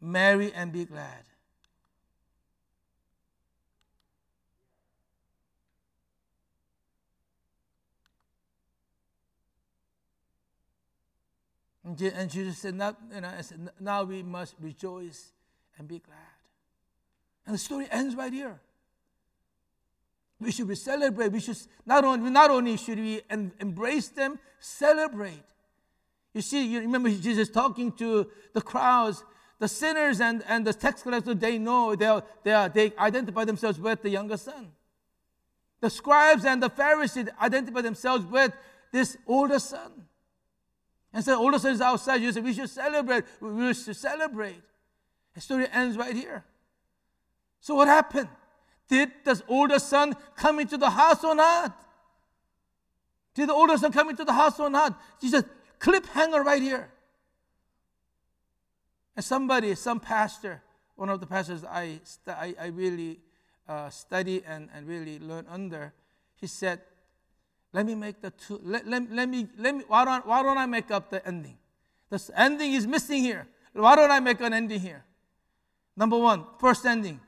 merry 0.00 0.52
and 0.52 0.72
be 0.72 0.84
glad. 0.84 1.24
And 11.84 12.30
Jesus 12.30 12.58
said, 12.58 12.74
now, 12.74 12.94
you 13.14 13.22
know, 13.22 13.30
said, 13.40 13.70
now 13.80 14.04
we 14.04 14.22
must 14.22 14.54
rejoice 14.60 15.32
and 15.78 15.88
be 15.88 16.00
glad. 16.00 16.18
And 17.46 17.54
the 17.54 17.58
story 17.58 17.88
ends 17.90 18.14
right 18.14 18.32
here. 18.32 18.60
We 20.40 20.52
should 20.52 20.68
be 20.68 20.76
celebrate. 20.76 21.32
We 21.32 21.40
should 21.40 21.58
not 21.84 22.04
only 22.04 22.30
not 22.30 22.50
only 22.50 22.76
should 22.76 22.98
we 22.98 23.22
embrace 23.28 24.08
them, 24.08 24.38
celebrate. 24.60 25.42
You 26.32 26.42
see, 26.42 26.66
you 26.66 26.80
remember 26.80 27.10
Jesus 27.10 27.48
talking 27.48 27.90
to 27.92 28.30
the 28.52 28.60
crowds, 28.60 29.24
the 29.58 29.66
sinners 29.66 30.20
and, 30.20 30.44
and 30.46 30.66
the 30.66 30.72
tax 30.72 31.02
collectors. 31.02 31.36
They 31.36 31.58
know 31.58 31.96
they 31.96 32.06
are, 32.06 32.22
they 32.44 32.52
are, 32.52 32.68
they 32.68 32.92
identify 32.98 33.44
themselves 33.44 33.80
with 33.80 34.02
the 34.02 34.10
younger 34.10 34.36
son. 34.36 34.68
The 35.80 35.90
scribes 35.90 36.44
and 36.44 36.62
the 36.62 36.70
Pharisees 36.70 37.28
identify 37.40 37.80
themselves 37.80 38.24
with 38.26 38.52
this 38.92 39.16
older 39.26 39.58
son. 39.58 40.06
And 41.12 41.24
so 41.24 41.38
older 41.38 41.58
son 41.58 41.72
is 41.72 41.80
outside. 41.80 42.20
You 42.20 42.30
say 42.32 42.40
we 42.40 42.52
should 42.52 42.70
celebrate. 42.70 43.24
We 43.40 43.74
should 43.74 43.96
celebrate. 43.96 44.62
The 45.34 45.40
story 45.40 45.66
ends 45.72 45.96
right 45.96 46.14
here. 46.14 46.44
So 47.60 47.74
what 47.74 47.88
happened? 47.88 48.28
Did 48.88 49.10
the 49.24 49.40
older 49.48 49.78
son 49.78 50.16
come 50.34 50.58
into 50.60 50.78
the 50.78 50.90
house 50.90 51.22
or 51.22 51.34
not? 51.34 51.76
Did 53.34 53.50
the 53.50 53.54
older 53.54 53.76
son 53.76 53.92
come 53.92 54.08
into 54.08 54.24
the 54.24 54.32
house 54.32 54.58
or 54.58 54.70
not? 54.70 55.00
Jesus, 55.20 55.44
cliffhanger 55.78 56.44
right 56.44 56.62
here. 56.62 56.90
And 59.14 59.24
somebody, 59.24 59.74
some 59.74 60.00
pastor, 60.00 60.62
one 60.96 61.08
of 61.08 61.20
the 61.20 61.26
pastors 61.26 61.64
I, 61.64 62.00
I, 62.26 62.54
I 62.58 62.66
really 62.68 63.20
uh, 63.68 63.90
study 63.90 64.42
and, 64.46 64.68
and 64.74 64.86
really 64.86 65.18
learn 65.18 65.46
under, 65.50 65.92
he 66.36 66.46
said, 66.46 66.80
let 67.72 67.84
me 67.84 67.94
make 67.94 68.20
the 68.20 68.30
two, 68.30 68.60
let, 68.64 68.86
let, 68.86 69.10
let 69.12 69.28
me, 69.28 69.46
let 69.58 69.74
me 69.74 69.84
why, 69.86 70.04
don't, 70.04 70.26
why 70.26 70.42
don't 70.42 70.56
I 70.56 70.66
make 70.66 70.90
up 70.90 71.10
the 71.10 71.24
ending? 71.26 71.58
The 72.08 72.30
ending 72.34 72.72
is 72.72 72.86
missing 72.86 73.22
here. 73.22 73.46
Why 73.74 73.94
don't 73.94 74.10
I 74.10 74.20
make 74.20 74.40
an 74.40 74.54
ending 74.54 74.80
here? 74.80 75.04
Number 75.96 76.16
one, 76.16 76.44
first 76.58 76.86
ending. 76.86 77.20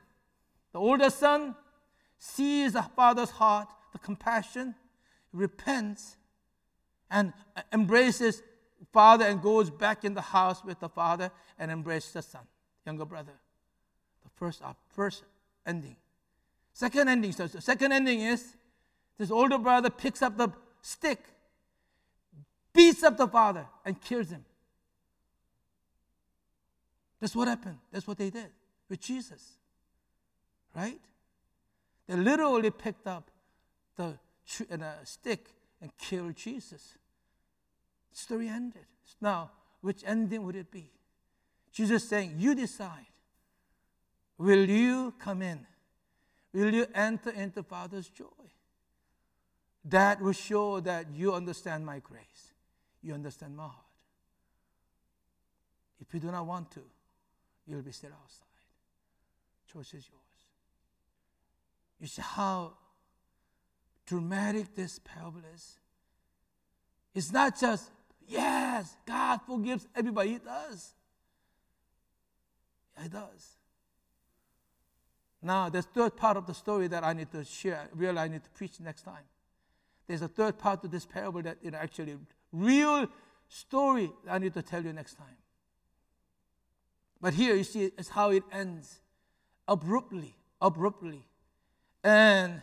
The 0.73 0.79
older 0.79 1.09
son 1.09 1.55
sees 2.17 2.73
the 2.73 2.81
father's 2.81 3.31
heart, 3.31 3.67
the 3.91 3.99
compassion, 3.99 4.75
repents, 5.33 6.17
and 7.09 7.33
embraces 7.73 8.41
father 8.93 9.25
and 9.25 9.41
goes 9.41 9.69
back 9.69 10.05
in 10.05 10.13
the 10.13 10.21
house 10.21 10.63
with 10.63 10.79
the 10.79 10.89
father 10.89 11.31
and 11.59 11.71
embraces 11.71 12.13
the 12.13 12.21
son, 12.21 12.41
younger 12.85 13.05
brother. 13.05 13.33
The 14.23 14.29
first, 14.35 14.61
uh, 14.63 14.73
first 14.89 15.23
ending. 15.65 15.95
Second 16.73 17.09
ending. 17.09 17.31
So 17.33 17.47
second 17.47 17.91
ending 17.91 18.21
is 18.21 18.55
this 19.17 19.29
older 19.29 19.57
brother 19.57 19.89
picks 19.89 20.21
up 20.21 20.37
the 20.37 20.49
stick, 20.81 21.19
beats 22.73 23.03
up 23.03 23.17
the 23.17 23.27
father, 23.27 23.65
and 23.85 23.99
kills 23.99 24.29
him. 24.29 24.45
That's 27.19 27.35
what 27.35 27.47
happened. 27.47 27.77
That's 27.91 28.07
what 28.07 28.17
they 28.17 28.29
did 28.29 28.47
with 28.89 28.99
Jesus 28.99 29.57
right? 30.75 30.99
They 32.07 32.15
literally 32.15 32.71
picked 32.71 33.07
up 33.07 33.29
the 33.95 34.17
stick 35.03 35.47
and 35.81 35.95
killed 35.97 36.35
Jesus. 36.35 36.97
Story 38.11 38.47
ended. 38.47 38.85
Now, 39.19 39.51
which 39.81 40.03
ending 40.05 40.43
would 40.43 40.55
it 40.55 40.71
be? 40.71 40.91
Jesus 41.71 42.07
saying, 42.07 42.35
You 42.37 42.55
decide. 42.55 43.05
Will 44.37 44.67
you 44.67 45.13
come 45.19 45.41
in? 45.41 45.65
Will 46.53 46.73
you 46.73 46.87
enter 46.93 47.29
into 47.29 47.63
Father's 47.63 48.09
joy? 48.09 48.25
That 49.85 50.21
will 50.21 50.33
show 50.33 50.79
that 50.81 51.07
you 51.13 51.33
understand 51.33 51.85
my 51.85 51.99
grace. 51.99 52.53
You 53.01 53.13
understand 53.13 53.55
my 53.55 53.63
heart. 53.63 53.75
If 55.99 56.13
you 56.13 56.19
do 56.19 56.31
not 56.31 56.45
want 56.45 56.71
to, 56.71 56.81
you'll 57.67 57.81
be 57.81 57.91
still 57.91 58.11
outside. 58.11 58.47
Choice 59.71 59.93
is 59.93 60.09
yours. 60.09 60.20
You 62.01 62.07
see 62.07 62.23
how 62.23 62.73
dramatic 64.07 64.75
this 64.75 64.99
parable 64.99 65.41
is? 65.53 65.79
It's 67.13 67.31
not 67.31 67.59
just, 67.59 67.91
yes, 68.27 68.97
God 69.05 69.39
forgives 69.45 69.87
everybody. 69.95 70.31
He 70.31 70.39
does. 70.39 70.95
He 73.01 73.07
does. 73.07 73.57
Now, 75.43 75.69
there's 75.69 75.85
third 75.85 76.15
part 76.17 76.37
of 76.37 76.47
the 76.47 76.53
story 76.53 76.87
that 76.87 77.03
I 77.03 77.13
need 77.13 77.31
to 77.31 77.43
share, 77.43 77.87
really 77.93 78.17
I 78.17 78.27
need 78.27 78.43
to 78.43 78.49
preach 78.49 78.79
next 78.79 79.03
time. 79.03 79.23
There's 80.07 80.21
a 80.21 80.27
third 80.27 80.57
part 80.57 80.81
to 80.81 80.87
this 80.87 81.05
parable 81.05 81.41
that 81.43 81.57
is 81.61 81.73
actually 81.73 82.17
real 82.51 83.07
story 83.47 84.11
I 84.29 84.39
need 84.39 84.53
to 84.55 84.61
tell 84.61 84.83
you 84.83 84.93
next 84.93 85.15
time. 85.15 85.37
But 87.21 87.35
here 87.35 87.55
you 87.55 87.63
see 87.63 87.91
it's 87.97 88.09
how 88.09 88.31
it 88.31 88.43
ends. 88.51 89.01
Abruptly, 89.67 90.35
abruptly. 90.59 91.23
And 92.03 92.61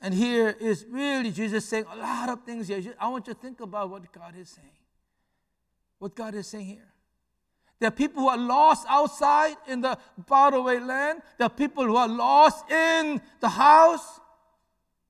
and 0.00 0.12
here 0.12 0.56
is 0.60 0.84
really 0.90 1.30
Jesus 1.30 1.64
saying 1.64 1.84
a 1.92 1.96
lot 1.96 2.28
of 2.28 2.42
things 2.42 2.66
here. 2.66 2.82
I 2.98 3.08
want 3.08 3.28
you 3.28 3.34
to 3.34 3.40
think 3.40 3.60
about 3.60 3.88
what 3.88 4.10
God 4.12 4.34
is 4.36 4.48
saying. 4.48 4.68
What 6.00 6.16
God 6.16 6.34
is 6.34 6.48
saying 6.48 6.66
here. 6.66 6.88
There 7.78 7.86
are 7.86 7.92
people 7.92 8.22
who 8.22 8.28
are 8.28 8.38
lost 8.38 8.84
outside 8.88 9.56
in 9.68 9.80
the 9.80 9.96
faraway 10.26 10.80
land. 10.80 11.22
There 11.38 11.46
are 11.46 11.50
people 11.50 11.84
who 11.84 11.94
are 11.96 12.08
lost 12.08 12.68
in 12.68 13.20
the 13.40 13.48
house. 13.48 14.20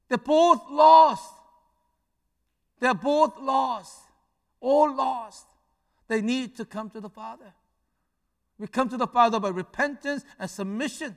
They're 0.09 0.19
both 0.19 0.63
lost. 0.71 1.33
They're 2.79 2.93
both 2.93 3.39
lost. 3.41 3.99
All 4.61 4.95
lost. 4.95 5.47
They 6.09 6.21
need 6.21 6.57
to 6.57 6.67
come 6.67 6.91
to 6.91 7.01
the 7.01 7.09
Father. 7.09 7.55
We 8.59 8.67
come 8.67 8.91
to 8.91 8.99
the 8.99 9.07
Father 9.07 9.41
by 9.41 9.49
repentance 9.49 10.23
and 10.39 10.51
submission. 10.51 11.17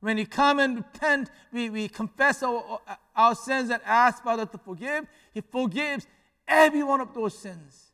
When 0.00 0.16
we 0.16 0.24
come 0.24 0.58
and 0.58 0.76
repent, 0.76 1.30
we, 1.52 1.68
we 1.68 1.88
confess 1.88 2.42
our, 2.42 2.80
our 3.14 3.34
sins 3.34 3.70
and 3.70 3.80
ask 3.84 4.22
Father 4.22 4.46
to 4.46 4.58
forgive. 4.58 5.06
He 5.32 5.42
forgives 5.42 6.06
every 6.48 6.82
one 6.82 7.00
of 7.00 7.12
those 7.12 7.38
sins. 7.38 7.92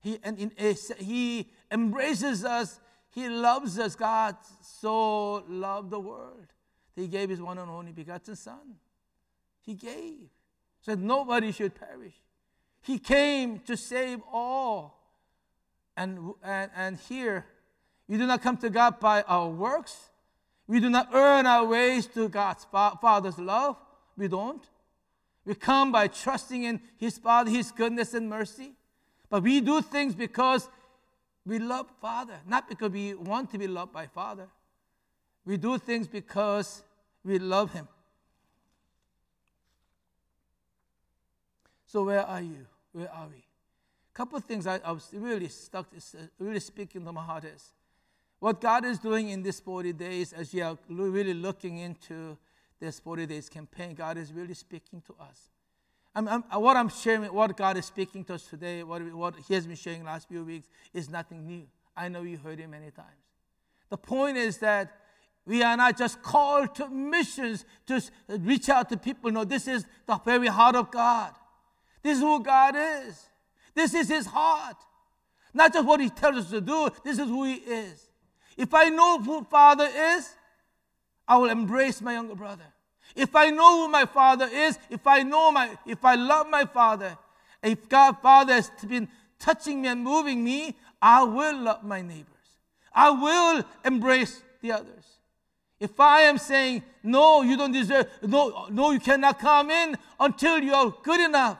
He, 0.00 0.18
and 0.22 0.38
in, 0.38 0.52
eh, 0.56 0.74
he 0.98 1.48
embraces 1.70 2.44
us. 2.44 2.80
He 3.10 3.28
loves 3.28 3.78
us. 3.78 3.96
God 3.96 4.36
so 4.62 5.44
loved 5.48 5.90
the 5.90 5.98
world. 5.98 6.46
He 6.94 7.08
gave 7.08 7.28
his 7.28 7.40
one 7.40 7.58
and 7.58 7.70
only 7.70 7.92
begotten 7.92 8.36
Son. 8.36 8.76
He 9.62 9.74
gave. 9.74 10.28
So 10.82 10.92
that 10.92 11.00
nobody 11.00 11.50
should 11.52 11.74
perish. 11.74 12.14
He 12.82 12.98
came 12.98 13.58
to 13.60 13.76
save 13.76 14.20
all. 14.32 14.98
And, 15.96 16.32
and, 16.42 16.70
and 16.76 16.96
here, 17.08 17.44
you 18.08 18.18
do 18.18 18.26
not 18.26 18.40
come 18.40 18.56
to 18.58 18.70
God 18.70 19.00
by 19.00 19.22
our 19.22 19.48
works 19.48 20.09
we 20.70 20.78
do 20.78 20.88
not 20.88 21.08
earn 21.12 21.46
our 21.46 21.64
ways 21.64 22.06
to 22.06 22.28
God's 22.28 22.64
Father's 22.70 23.40
love. 23.40 23.76
We 24.16 24.28
don't. 24.28 24.62
We 25.44 25.56
come 25.56 25.90
by 25.90 26.06
trusting 26.06 26.62
in 26.62 26.80
His 26.96 27.18
Father, 27.18 27.50
His 27.50 27.72
goodness 27.72 28.14
and 28.14 28.30
mercy. 28.30 28.70
But 29.28 29.42
we 29.42 29.60
do 29.60 29.82
things 29.82 30.14
because 30.14 30.68
we 31.44 31.58
love 31.58 31.88
Father, 32.00 32.38
not 32.46 32.68
because 32.68 32.92
we 32.92 33.14
want 33.14 33.50
to 33.50 33.58
be 33.58 33.66
loved 33.66 33.92
by 33.92 34.06
Father. 34.06 34.46
We 35.44 35.56
do 35.56 35.76
things 35.76 36.06
because 36.06 36.84
we 37.24 37.40
love 37.40 37.72
Him. 37.72 37.88
So 41.86 42.04
where 42.04 42.24
are 42.24 42.42
you? 42.42 42.64
Where 42.92 43.10
are 43.12 43.26
we? 43.26 43.38
A 43.38 44.14
couple 44.14 44.38
of 44.38 44.44
things 44.44 44.68
I, 44.68 44.78
I 44.84 44.92
was 44.92 45.08
really 45.14 45.48
stuck, 45.48 45.88
really 46.38 46.60
speaking 46.60 47.04
to 47.04 47.10
my 47.10 47.24
heart 47.24 47.44
is 47.44 47.72
what 48.40 48.60
God 48.60 48.84
is 48.84 48.98
doing 48.98 49.28
in 49.28 49.42
these 49.42 49.60
40 49.60 49.92
days, 49.92 50.32
as 50.32 50.52
you 50.52 50.64
are 50.64 50.76
really 50.88 51.34
looking 51.34 51.78
into 51.78 52.36
this 52.80 52.98
40 52.98 53.26
days 53.26 53.48
campaign, 53.48 53.94
God 53.94 54.16
is 54.16 54.32
really 54.32 54.54
speaking 54.54 55.02
to 55.02 55.14
us. 55.20 55.50
I'm, 56.14 56.26
I'm, 56.26 56.44
uh, 56.52 56.58
what 56.58 56.76
I'm 56.76 56.88
sharing, 56.88 57.32
what 57.32 57.56
God 57.56 57.76
is 57.76 57.84
speaking 57.84 58.24
to 58.24 58.34
us 58.34 58.44
today, 58.44 58.82
what, 58.82 59.00
what 59.14 59.36
He 59.46 59.54
has 59.54 59.66
been 59.66 59.76
sharing 59.76 60.04
last 60.04 60.28
few 60.28 60.42
weeks, 60.42 60.68
is 60.92 61.08
nothing 61.08 61.46
new. 61.46 61.66
I 61.96 62.08
know 62.08 62.22
you 62.22 62.38
heard 62.38 62.58
it 62.58 62.68
many 62.68 62.90
times. 62.90 63.08
The 63.90 63.98
point 63.98 64.36
is 64.36 64.58
that 64.58 65.00
We 65.46 65.62
are 65.62 65.76
not 65.76 65.96
just 65.96 66.22
called 66.22 66.74
to 66.76 66.88
missions 66.88 67.64
to 67.86 68.00
reach 68.28 68.68
out 68.68 68.88
to 68.90 68.96
people. 68.96 69.30
No, 69.30 69.44
this 69.44 69.66
is 69.66 69.84
the 70.06 70.16
very 70.24 70.48
heart 70.48 70.76
of 70.76 70.90
God. 70.90 71.34
This 72.02 72.18
is 72.18 72.22
who 72.22 72.42
God 72.42 72.74
is. 72.76 73.28
This 73.74 73.94
is 73.94 74.08
His 74.08 74.26
heart. 74.26 74.76
Not 75.52 75.72
just 75.72 75.86
what 75.86 76.00
He 76.00 76.08
tells 76.10 76.36
us 76.36 76.50
to 76.50 76.60
do, 76.60 76.88
this 77.04 77.18
is 77.18 77.26
who 77.26 77.44
He 77.44 77.54
is. 77.54 78.09
If 78.56 78.74
I 78.74 78.88
know 78.88 79.20
who 79.20 79.44
Father 79.44 79.88
is, 79.94 80.34
I 81.26 81.36
will 81.36 81.50
embrace 81.50 82.00
my 82.00 82.14
younger 82.14 82.34
brother. 82.34 82.64
If 83.14 83.34
I 83.34 83.50
know 83.50 83.82
who 83.82 83.88
my 83.88 84.04
Father 84.04 84.48
is, 84.52 84.78
if 84.88 85.06
I 85.06 85.22
know 85.22 85.50
my, 85.50 85.76
if 85.86 86.04
I 86.04 86.14
love 86.14 86.48
my 86.48 86.64
Father, 86.64 87.16
if 87.62 87.88
God 87.88 88.18
Father 88.22 88.54
has 88.54 88.70
been 88.86 89.08
touching 89.38 89.82
me 89.82 89.88
and 89.88 90.02
moving 90.02 90.42
me, 90.42 90.76
I 91.00 91.22
will 91.24 91.56
love 91.58 91.84
my 91.84 92.02
neighbors. 92.02 92.26
I 92.92 93.10
will 93.10 93.64
embrace 93.84 94.42
the 94.60 94.72
others. 94.72 95.04
If 95.78 95.98
I 95.98 96.22
am 96.22 96.36
saying, 96.36 96.82
no, 97.02 97.42
you 97.42 97.56
don't 97.56 97.72
deserve, 97.72 98.06
no, 98.22 98.66
no, 98.70 98.90
you 98.90 99.00
cannot 99.00 99.38
come 99.38 99.70
in 99.70 99.96
until 100.18 100.58
you 100.58 100.74
are 100.74 100.94
good 101.02 101.20
enough. 101.20 101.58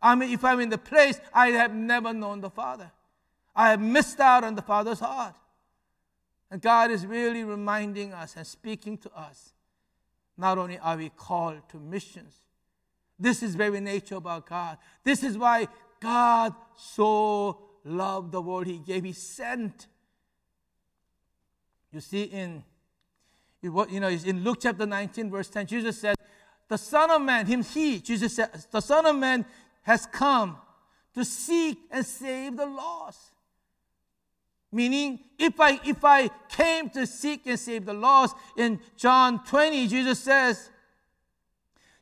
I 0.00 0.14
mean, 0.14 0.30
if 0.30 0.44
I'm 0.44 0.60
in 0.60 0.68
the 0.68 0.78
place, 0.78 1.18
I 1.32 1.48
have 1.52 1.74
never 1.74 2.12
known 2.12 2.40
the 2.40 2.50
Father. 2.50 2.90
I 3.56 3.70
have 3.70 3.80
missed 3.80 4.20
out 4.20 4.44
on 4.44 4.54
the 4.54 4.62
Father's 4.62 5.00
heart. 5.00 5.34
And 6.52 6.60
God 6.60 6.90
is 6.90 7.06
really 7.06 7.44
reminding 7.44 8.12
us 8.12 8.36
and 8.36 8.46
speaking 8.46 8.98
to 8.98 9.10
us. 9.18 9.54
Not 10.36 10.58
only 10.58 10.78
are 10.78 10.98
we 10.98 11.08
called 11.08 11.66
to 11.70 11.78
missions, 11.78 12.34
this 13.18 13.42
is 13.42 13.54
very 13.54 13.80
nature 13.80 14.16
about 14.16 14.46
God. 14.46 14.76
This 15.02 15.22
is 15.22 15.38
why 15.38 15.66
God 15.98 16.54
so 16.76 17.58
loved 17.86 18.32
the 18.32 18.42
world 18.42 18.66
He 18.66 18.76
gave, 18.76 19.02
He 19.02 19.14
sent. 19.14 19.86
You 21.90 22.00
see, 22.00 22.24
in 22.24 22.64
you 23.62 24.00
know, 24.00 24.08
in 24.08 24.44
Luke 24.44 24.58
chapter 24.60 24.84
19, 24.84 25.30
verse 25.30 25.48
10, 25.48 25.66
Jesus 25.66 25.98
said, 25.98 26.16
The 26.68 26.76
Son 26.76 27.10
of 27.10 27.22
Man, 27.22 27.46
Him, 27.46 27.62
He, 27.62 27.98
Jesus 28.00 28.36
said, 28.36 28.50
the 28.70 28.80
Son 28.82 29.06
of 29.06 29.16
Man 29.16 29.46
has 29.84 30.04
come 30.04 30.58
to 31.14 31.24
seek 31.24 31.78
and 31.90 32.04
save 32.04 32.58
the 32.58 32.66
lost. 32.66 33.32
Meaning, 34.72 35.20
if 35.38 35.60
I 35.60 35.78
if 35.84 36.02
I 36.02 36.28
came 36.48 36.88
to 36.90 37.06
seek 37.06 37.46
and 37.46 37.58
save 37.58 37.84
the 37.84 37.92
lost, 37.92 38.34
in 38.56 38.80
John 38.96 39.44
20, 39.44 39.86
Jesus 39.86 40.18
says, 40.18 40.70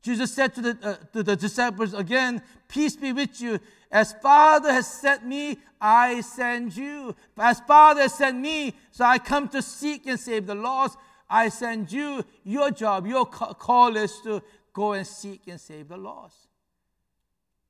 Jesus 0.03 0.33
said 0.33 0.55
to 0.55 0.61
the, 0.63 0.79
uh, 0.83 0.97
to 1.13 1.23
the 1.23 1.37
disciples 1.37 1.93
again, 1.93 2.43
Peace 2.69 2.97
be 2.97 3.13
with 3.13 3.41
you. 3.41 3.59
As 3.91 4.13
Father 4.13 4.73
has 4.73 4.87
sent 4.87 5.27
me, 5.27 5.59
I 5.81 6.21
send 6.21 6.77
you. 6.77 7.15
As 7.37 7.61
Father 7.61 8.03
has 8.03 8.15
sent 8.15 8.39
me, 8.39 8.75
so 8.93 9.05
I 9.05 9.19
come 9.19 9.49
to 9.49 9.61
seek 9.61 10.07
and 10.07 10.19
save 10.19 10.47
the 10.47 10.55
lost. 10.55 10.97
I 11.29 11.49
send 11.49 11.91
you. 11.91 12.25
Your 12.45 12.71
job, 12.71 13.07
your 13.07 13.27
call 13.27 13.97
is 13.97 14.21
to 14.21 14.43
go 14.73 14.93
and 14.93 15.07
seek 15.07 15.49
and 15.49 15.61
save 15.61 15.89
the 15.89 15.97
lost. 15.97 16.37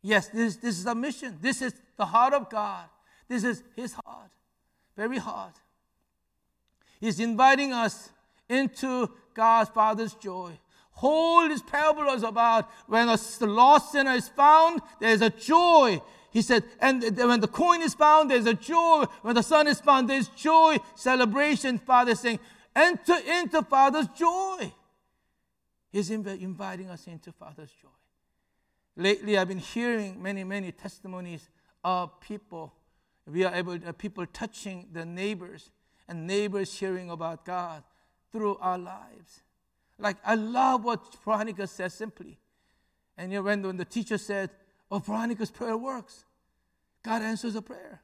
Yes, 0.03 0.29
this, 0.29 0.57
this 0.57 0.79
is 0.79 0.87
a 0.87 0.95
mission. 0.95 1.39
This 1.41 1.63
is 1.63 1.75
the 1.97 2.07
heart 2.07 2.35
of 2.35 2.51
God. 2.51 2.85
This 3.29 3.45
is 3.45 3.63
His 3.75 3.93
heart. 3.93 4.31
Very 5.01 5.17
hard. 5.17 5.55
He's 7.01 7.21
inviting 7.21 7.73
us 7.73 8.11
into 8.51 9.11
God's 9.33 9.71
Father's 9.71 10.13
joy. 10.13 10.53
Whole 10.91 11.49
this 11.49 11.63
parable 11.63 12.13
is 12.13 12.23
about 12.23 12.69
when 12.87 13.09
a 13.09 13.19
lost 13.41 13.93
sinner 13.93 14.11
is 14.11 14.29
found, 14.29 14.83
there's 15.01 15.23
a 15.23 15.31
joy. 15.31 16.03
He 16.31 16.43
said, 16.43 16.65
and 16.83 17.01
when 17.17 17.41
the 17.41 17.49
coin 17.49 17.81
is 17.81 17.95
found, 17.95 18.31
there's 18.31 18.45
a 18.45 18.53
joy. 18.53 19.05
When 19.23 19.35
the 19.35 19.43
son 19.43 19.69
is 19.69 19.81
found, 19.81 20.11
there's 20.11 20.29
joy, 20.29 20.77
celebration. 20.97 21.79
Father 21.79 22.15
saying, 22.15 22.39
enter 22.77 23.17
into 23.27 23.63
Father's 23.63 24.09
joy. 24.09 24.71
He's 25.91 26.11
inviting 26.11 26.91
us 26.91 27.07
into 27.07 27.33
Father's 27.33 27.73
joy. 27.73 27.89
Lately, 28.97 29.39
I've 29.39 29.49
been 29.49 29.61
hearing 29.61 30.23
many, 30.23 30.45
many 30.45 30.73
testimonies 30.73 31.49
of 31.83 32.21
people. 32.21 32.75
We 33.27 33.45
are 33.45 33.55
able, 33.55 33.79
uh, 33.87 33.93
people 33.93 34.27
touching 34.27 34.89
the 34.93 35.05
neighbors 35.05 35.71
and 36.09 36.27
neighbors 36.27 36.79
hearing 36.79 37.11
about 37.11 37.45
God 37.45 37.83
through 38.33 38.57
our 38.59 38.79
lives. 38.79 39.43
Like, 39.99 40.17
I 40.25 40.35
love 40.35 40.85
what 40.85 41.17
Veronica 41.25 41.67
says 41.67 41.95
simply. 41.95 42.39
And 43.17 43.33
you 43.33 43.39
know, 43.39 43.43
when, 43.45 43.63
when 43.63 43.77
the 43.77 43.85
teacher 43.85 44.19
said, 44.19 44.51
Oh, 44.91 44.99
Veronica's 44.99 45.51
prayer 45.51 45.77
works, 45.77 46.25
God 47.05 47.23
answers 47.23 47.55
a 47.55 47.63
prayer. 47.63 48.03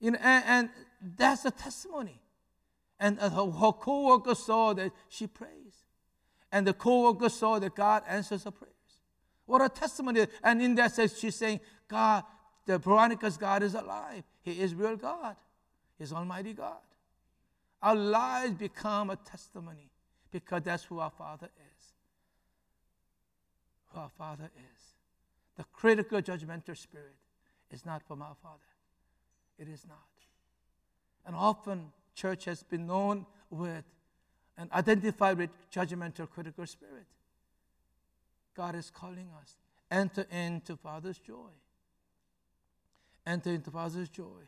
You 0.00 0.12
know, 0.12 0.18
and, 0.20 0.44
and 0.46 0.70
that's 1.16 1.44
a 1.44 1.50
testimony. 1.50 2.20
And 2.98 3.18
her, 3.18 3.28
her 3.28 3.72
co 3.72 4.06
worker 4.08 4.34
saw 4.34 4.72
that 4.74 4.92
she 5.08 5.26
prays. 5.26 5.84
And 6.50 6.66
the 6.66 6.74
co 6.74 7.04
worker 7.04 7.28
saw 7.28 7.58
that 7.58 7.74
God 7.74 8.02
answers 8.08 8.44
her 8.44 8.50
prayers. 8.50 8.74
What 9.46 9.62
a 9.62 9.68
testimony. 9.68 10.26
And 10.42 10.60
in 10.60 10.74
that 10.76 10.94
sense, 10.94 11.18
she's 11.18 11.36
saying, 11.36 11.60
God, 11.88 12.24
the 12.70 12.78
Veronica's 12.78 13.36
God 13.36 13.64
is 13.64 13.74
alive. 13.74 14.22
He 14.42 14.52
is 14.62 14.76
real 14.76 14.94
God. 14.94 15.34
He's 15.98 16.12
Almighty 16.12 16.52
God. 16.52 16.78
Our 17.82 17.96
lives 17.96 18.52
become 18.52 19.10
a 19.10 19.16
testimony 19.16 19.90
because 20.30 20.62
that's 20.62 20.84
who 20.84 21.00
our 21.00 21.10
Father 21.10 21.48
is. 21.48 21.84
Who 23.88 23.98
our 23.98 24.10
Father 24.16 24.48
is. 24.54 24.82
The 25.56 25.64
critical 25.72 26.22
judgmental 26.22 26.76
spirit 26.76 27.16
is 27.72 27.84
not 27.84 28.06
from 28.06 28.22
our 28.22 28.36
Father. 28.40 28.60
It 29.58 29.66
is 29.66 29.84
not. 29.88 29.98
And 31.26 31.34
often, 31.34 31.90
church 32.14 32.44
has 32.44 32.62
been 32.62 32.86
known 32.86 33.26
with 33.50 33.84
and 34.56 34.70
identified 34.70 35.38
with 35.38 35.50
judgmental 35.74 36.30
critical 36.30 36.68
spirit. 36.68 37.06
God 38.56 38.76
is 38.76 38.92
calling 38.94 39.28
us. 39.42 39.56
Enter 39.90 40.24
into 40.30 40.76
Father's 40.76 41.18
joy. 41.18 41.50
Enter 43.30 43.50
into 43.50 43.70
Father's 43.70 44.08
joy. 44.08 44.42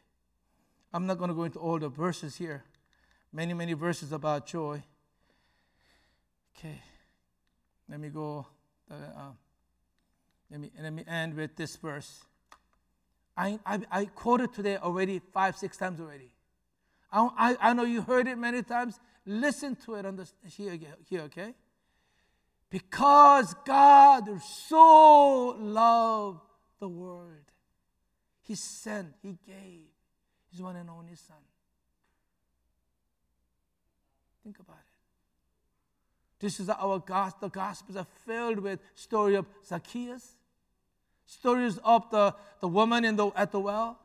I'm 0.92 1.06
not 1.06 1.16
going 1.16 1.28
to 1.28 1.34
go 1.34 1.44
into 1.44 1.60
all 1.60 1.78
the 1.78 1.88
verses 1.88 2.34
here. 2.34 2.64
Many, 3.32 3.54
many 3.54 3.74
verses 3.74 4.10
about 4.10 4.44
joy. 4.44 4.82
Okay. 6.58 6.82
Let 7.88 8.00
me 8.00 8.08
go. 8.08 8.44
Uh, 8.90 8.94
uh, 8.94 9.30
let, 10.50 10.58
me, 10.58 10.72
let 10.82 10.92
me 10.92 11.04
end 11.06 11.34
with 11.34 11.54
this 11.54 11.76
verse. 11.76 12.24
I, 13.36 13.60
I, 13.64 13.80
I 13.88 14.04
quoted 14.06 14.52
today 14.52 14.78
already 14.78 15.20
five, 15.32 15.56
six 15.56 15.76
times 15.76 16.00
already. 16.00 16.32
I, 17.12 17.28
I, 17.38 17.70
I 17.70 17.72
know 17.74 17.84
you 17.84 18.02
heard 18.02 18.26
it 18.26 18.36
many 18.36 18.64
times. 18.64 18.98
Listen 19.24 19.76
to 19.84 19.94
it 19.94 20.04
on 20.04 20.16
the, 20.16 20.28
here, 20.56 20.76
here, 21.08 21.20
okay? 21.22 21.54
Because 22.68 23.54
God 23.64 24.28
so 24.42 25.54
loved 25.56 26.40
the 26.80 26.88
world, 26.88 27.51
He 28.42 28.54
sent, 28.54 29.14
He 29.22 29.36
gave 29.46 29.86
His 30.50 30.60
one 30.60 30.76
and 30.76 30.90
only 30.90 31.14
Son. 31.14 31.36
Think 34.42 34.58
about 34.58 34.76
it. 34.76 34.92
This 36.40 36.58
is 36.58 36.68
our 36.68 36.98
gospel. 36.98 37.48
The 37.48 37.52
Gospels 37.52 37.96
are 37.96 38.06
filled 38.26 38.58
with 38.58 38.80
story 38.94 39.36
of 39.36 39.46
Zacchaeus, 39.64 40.34
stories 41.24 41.78
of 41.84 42.10
the, 42.10 42.34
the 42.60 42.66
woman 42.66 43.04
in 43.04 43.14
the, 43.14 43.28
at 43.36 43.52
the 43.52 43.60
well. 43.60 43.98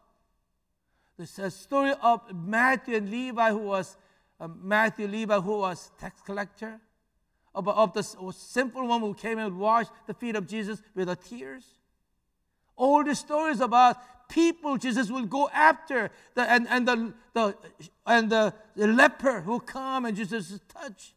There's 1.17 1.39
a 1.39 1.49
story 1.49 1.93
of 1.99 2.21
Matthew 2.31 2.95
and 2.97 3.09
Levi, 3.09 3.49
who 3.49 3.57
was 3.57 3.97
uh, 4.39 4.47
Matthew 4.47 5.07
Levi, 5.07 5.39
who 5.39 5.57
was 5.57 5.89
tax 5.99 6.21
collector 6.21 6.79
of, 7.55 7.67
of 7.67 7.93
the 7.93 8.03
simple 8.33 8.87
woman 8.87 9.09
who 9.09 9.15
came 9.15 9.39
and 9.39 9.57
washed 9.57 9.89
the 10.05 10.13
feet 10.13 10.35
of 10.35 10.47
Jesus 10.47 10.79
with 10.93 11.07
her 11.07 11.15
tears. 11.15 11.65
All 12.75 13.03
the 13.03 13.15
stories 13.15 13.61
about 13.61 13.97
people 14.27 14.77
Jesus 14.77 15.09
will 15.09 15.25
go 15.25 15.49
after, 15.53 16.09
the, 16.35 16.49
and, 16.49 16.67
and, 16.69 16.87
the, 16.87 17.13
the, 17.33 17.55
and 18.05 18.29
the, 18.29 18.53
the 18.75 18.87
leper 18.87 19.41
who 19.41 19.59
come 19.59 20.05
and 20.05 20.15
Jesus 20.15 20.59
touch. 20.67 21.13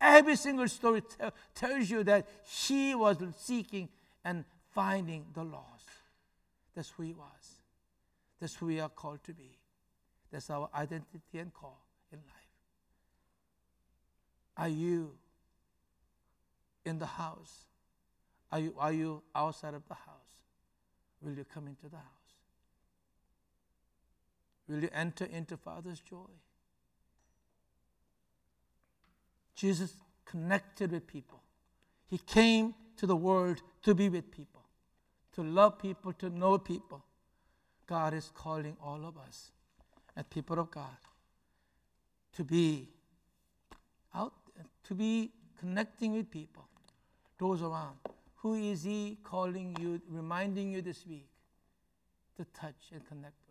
Every 0.00 0.36
single 0.36 0.68
story 0.68 1.00
t- 1.00 1.28
tells 1.54 1.88
you 1.88 2.04
that 2.04 2.28
he 2.44 2.94
was 2.94 3.16
seeking 3.38 3.88
and 4.24 4.44
finding 4.74 5.24
the 5.34 5.44
lost. 5.44 5.88
That's 6.74 6.90
who 6.90 7.04
he 7.04 7.12
was. 7.12 7.60
That's 8.40 8.54
who 8.54 8.66
we 8.66 8.80
are 8.80 8.88
called 8.88 9.22
to 9.24 9.32
be. 9.32 9.58
That's 10.30 10.50
our 10.50 10.68
identity 10.74 11.38
and 11.38 11.54
call 11.54 11.80
in 12.12 12.18
life. 12.18 12.44
Are 14.56 14.68
you 14.68 15.12
in 16.84 16.98
the 16.98 17.06
house? 17.06 17.64
Are 18.52 18.60
you, 18.60 18.74
are 18.78 18.92
you 18.92 19.22
outside 19.34 19.74
of 19.74 19.86
the 19.88 19.94
house? 19.94 20.14
Will 21.22 21.32
you 21.32 21.44
come 21.44 21.66
into 21.66 21.88
the 21.88 21.96
house? 21.96 22.23
Will 24.68 24.82
you 24.82 24.90
enter 24.92 25.24
into 25.24 25.56
Father's 25.56 26.00
joy? 26.00 26.30
Jesus 29.54 29.96
connected 30.24 30.92
with 30.92 31.06
people. 31.06 31.40
He 32.06 32.18
came 32.18 32.74
to 32.96 33.06
the 33.06 33.16
world 33.16 33.62
to 33.82 33.94
be 33.94 34.08
with 34.08 34.30
people, 34.30 34.62
to 35.34 35.42
love 35.42 35.78
people, 35.78 36.12
to 36.14 36.30
know 36.30 36.58
people. 36.58 37.04
God 37.86 38.14
is 38.14 38.30
calling 38.34 38.76
all 38.82 39.04
of 39.04 39.16
us, 39.18 39.50
as 40.16 40.24
people 40.30 40.58
of 40.58 40.70
God, 40.70 40.96
to 42.34 42.44
be 42.44 42.88
out 44.14 44.32
to 44.84 44.94
be 44.94 45.30
connecting 45.58 46.12
with 46.12 46.30
people, 46.30 46.64
those 47.38 47.62
around. 47.62 47.96
Who 48.36 48.54
is 48.54 48.84
He 48.84 49.18
calling 49.24 49.76
you, 49.80 50.00
reminding 50.08 50.70
you 50.70 50.82
this 50.82 51.06
week 51.06 51.28
to 52.36 52.44
touch 52.58 52.92
and 52.92 53.06
connect? 53.06 53.43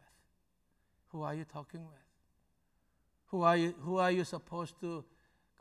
Who 1.14 1.22
are 1.22 1.34
you 1.34 1.45
talking 1.45 1.86
with? 1.86 2.03
Who 3.28 3.43
are 3.43 3.55
you, 3.55 3.74
who 3.80 3.97
are 3.97 4.11
you 4.11 4.26
supposed 4.26 4.80
to 4.82 5.05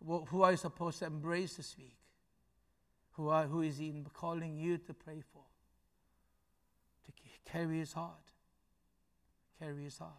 who 0.04 0.42
are 0.42 0.50
you 0.50 0.56
supposed 0.56 0.98
to 0.98 1.06
embrace 1.06 1.54
this 1.54 1.76
week? 1.78 1.96
Who, 3.12 3.28
are, 3.28 3.44
who 3.44 3.62
is 3.62 3.78
He 3.78 4.04
calling 4.14 4.56
you 4.56 4.78
to 4.78 4.94
pray 4.94 5.22
for? 5.32 5.42
To 7.06 7.12
carry 7.50 7.78
His 7.78 7.92
heart. 7.92 8.32
Carry 9.60 9.84
His 9.84 9.98
heart. 9.98 10.10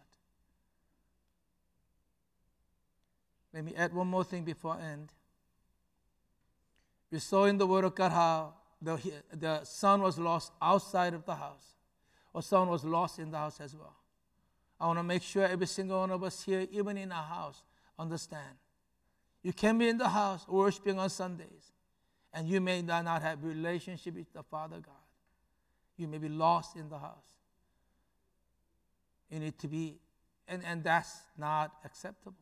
Let 3.52 3.64
me 3.64 3.74
add 3.76 3.92
one 3.92 4.08
more 4.08 4.24
thing 4.24 4.44
before 4.44 4.78
I 4.80 4.92
end. 4.92 5.12
We 7.10 7.18
saw 7.18 7.44
in 7.44 7.58
the 7.58 7.66
Word 7.66 7.84
of 7.84 7.94
God 7.94 8.10
how 8.10 8.54
the, 8.80 8.98
the 9.32 9.64
son 9.64 10.02
was 10.02 10.18
lost 10.18 10.52
outside 10.62 11.14
of 11.14 11.24
the 11.24 11.34
house, 11.34 11.76
or 12.32 12.42
son 12.42 12.68
was 12.68 12.84
lost 12.84 13.18
in 13.18 13.30
the 13.30 13.38
house 13.38 13.60
as 13.60 13.76
well. 13.76 13.96
I 14.80 14.86
want 14.86 14.98
to 14.98 15.02
make 15.02 15.22
sure 15.22 15.44
every 15.44 15.66
single 15.66 16.00
one 16.00 16.10
of 16.10 16.22
us 16.22 16.42
here, 16.42 16.66
even 16.70 16.96
in 16.96 17.12
our 17.12 17.22
house, 17.22 17.62
understand. 17.98 18.56
You 19.42 19.52
can 19.52 19.78
be 19.78 19.88
in 19.88 19.98
the 19.98 20.08
house 20.08 20.46
worshiping 20.48 20.98
on 20.98 21.10
Sundays, 21.10 21.72
and 22.32 22.48
you 22.48 22.60
may 22.60 22.82
not 22.82 23.22
have 23.22 23.44
relationship 23.44 24.14
with 24.14 24.32
the 24.32 24.42
Father 24.42 24.76
God. 24.76 24.94
You 25.96 26.08
may 26.08 26.18
be 26.18 26.28
lost 26.28 26.76
in 26.76 26.88
the 26.88 26.98
house. 26.98 27.38
You 29.30 29.38
need 29.38 29.58
to 29.58 29.68
be, 29.68 29.96
and, 30.48 30.62
and 30.64 30.82
that's 30.82 31.14
not 31.38 31.72
acceptable. 31.84 32.34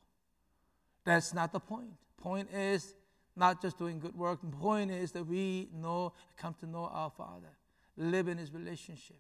That's 1.05 1.35
not 1.35 1.53
the 1.53 1.61
point. 1.61 1.93
Point 2.19 2.49
is 2.53 2.95
not 3.37 3.61
just 3.61 3.79
doing 3.79 3.99
good 3.99 4.17
work. 4.17 4.41
The 4.43 4.57
point 4.57 4.91
is 4.91 5.13
that 5.13 5.27
we 5.27 5.69
know, 5.75 6.13
come 6.37 6.55
to 6.61 6.67
know 6.67 6.89
our 6.93 7.11
Father, 7.11 7.51
live 7.97 8.29
in 8.29 8.39
His 8.39 8.53
relationship. 8.53 9.17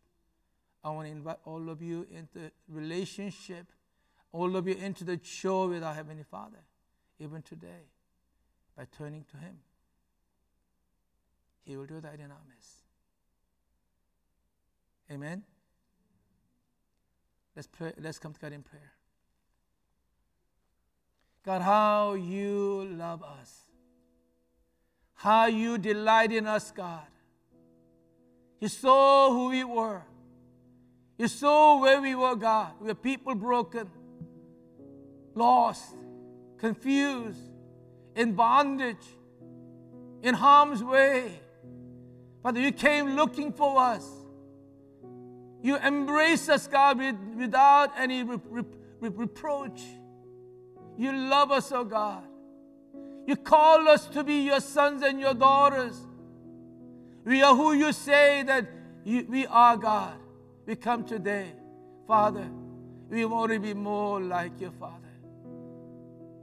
I 0.84 0.90
want 0.90 1.06
to 1.06 1.12
invite 1.12 1.38
all 1.44 1.68
of 1.68 1.80
you 1.80 2.06
into 2.10 2.50
relationship, 2.68 3.66
all 4.32 4.56
of 4.56 4.66
you 4.66 4.74
into 4.74 5.04
the 5.04 5.20
show 5.22 5.68
with 5.68 5.82
our 5.82 5.94
Heavenly 5.94 6.24
Father, 6.24 6.58
even 7.18 7.42
today, 7.42 7.86
by 8.76 8.86
turning 8.96 9.24
to 9.30 9.36
Him. 9.36 9.58
He 11.64 11.76
will 11.76 11.86
do 11.86 12.00
that 12.00 12.14
in 12.14 12.30
our 12.30 12.42
midst. 12.48 12.76
Amen. 15.10 15.44
Let's 17.54 17.68
pray. 17.68 17.92
Let's 18.00 18.18
come 18.18 18.32
to 18.32 18.40
God 18.40 18.52
in 18.52 18.62
prayer. 18.62 18.92
God, 21.44 21.62
how 21.62 22.14
you 22.14 22.88
love 22.96 23.22
us. 23.22 23.62
How 25.14 25.46
you 25.46 25.78
delight 25.78 26.32
in 26.32 26.46
us, 26.46 26.70
God. 26.70 27.06
You 28.58 28.68
saw 28.68 29.30
who 29.30 29.50
we 29.50 29.64
were. 29.64 30.02
You 31.22 31.28
saw 31.28 31.80
where 31.80 32.00
we 32.02 32.16
were, 32.16 32.34
God. 32.34 32.72
We 32.80 32.88
were 32.88 32.96
people 32.96 33.36
broken, 33.36 33.88
lost, 35.36 35.94
confused, 36.58 37.38
in 38.16 38.32
bondage, 38.32 39.06
in 40.24 40.34
harm's 40.34 40.82
way. 40.82 41.38
Father, 42.42 42.58
you 42.58 42.72
came 42.72 43.14
looking 43.14 43.52
for 43.52 43.78
us. 43.78 44.04
You 45.62 45.76
embrace 45.76 46.48
us, 46.48 46.66
God, 46.66 46.98
with, 46.98 47.14
without 47.36 47.92
any 47.96 48.24
re- 48.24 48.40
re- 48.50 48.64
reproach. 49.08 49.80
You 50.98 51.12
love 51.12 51.52
us, 51.52 51.70
oh 51.70 51.84
God. 51.84 52.24
You 53.28 53.36
call 53.36 53.86
us 53.86 54.08
to 54.08 54.24
be 54.24 54.42
your 54.46 54.58
sons 54.58 55.02
and 55.02 55.20
your 55.20 55.34
daughters. 55.34 56.00
We 57.24 57.44
are 57.44 57.54
who 57.54 57.74
you 57.74 57.92
say 57.92 58.42
that 58.42 58.66
you, 59.04 59.24
we 59.28 59.46
are, 59.46 59.76
God. 59.76 60.16
We 60.66 60.76
come 60.76 61.04
today, 61.04 61.52
Father. 62.06 62.48
We 63.08 63.24
want 63.24 63.52
to 63.52 63.58
be 63.58 63.74
more 63.74 64.20
like 64.20 64.60
your 64.60 64.70
Father. 64.72 64.96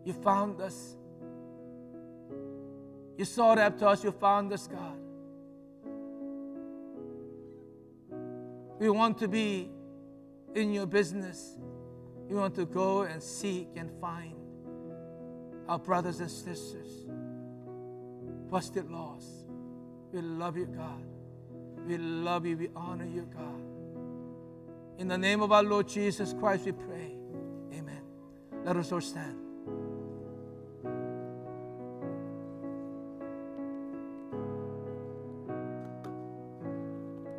You 0.05 0.13
found 0.13 0.61
us. 0.61 0.95
You 3.17 3.25
sought 3.25 3.57
after 3.57 3.87
us. 3.87 4.03
You 4.03 4.11
found 4.11 4.51
us, 4.53 4.67
God. 4.67 4.97
We 8.79 8.89
want 8.89 9.17
to 9.19 9.27
be 9.27 9.69
in 10.55 10.73
your 10.73 10.85
business. 10.85 11.57
We 12.27 12.35
want 12.35 12.55
to 12.55 12.65
go 12.65 13.01
and 13.01 13.21
seek 13.21 13.69
and 13.75 13.89
find 13.99 14.35
our 15.67 15.79
brothers 15.79 16.19
and 16.19 16.31
sisters 16.31 17.09
busted 18.49 18.89
lost. 18.89 19.27
We 20.11 20.21
love 20.21 20.57
you, 20.57 20.65
God. 20.65 21.03
We 21.85 21.97
love 21.97 22.45
you. 22.45 22.57
We 22.57 22.69
honor 22.75 23.05
you, 23.05 23.29
God. 23.35 23.68
In 24.99 25.07
the 25.07 25.17
name 25.17 25.41
of 25.41 25.53
our 25.53 25.63
Lord 25.63 25.87
Jesus 25.87 26.35
Christ, 26.37 26.65
we 26.65 26.73
pray. 26.73 27.15
Amen. 27.73 28.01
Let 28.65 28.75
us 28.75 28.91
all 28.91 28.99
stand. 28.99 29.48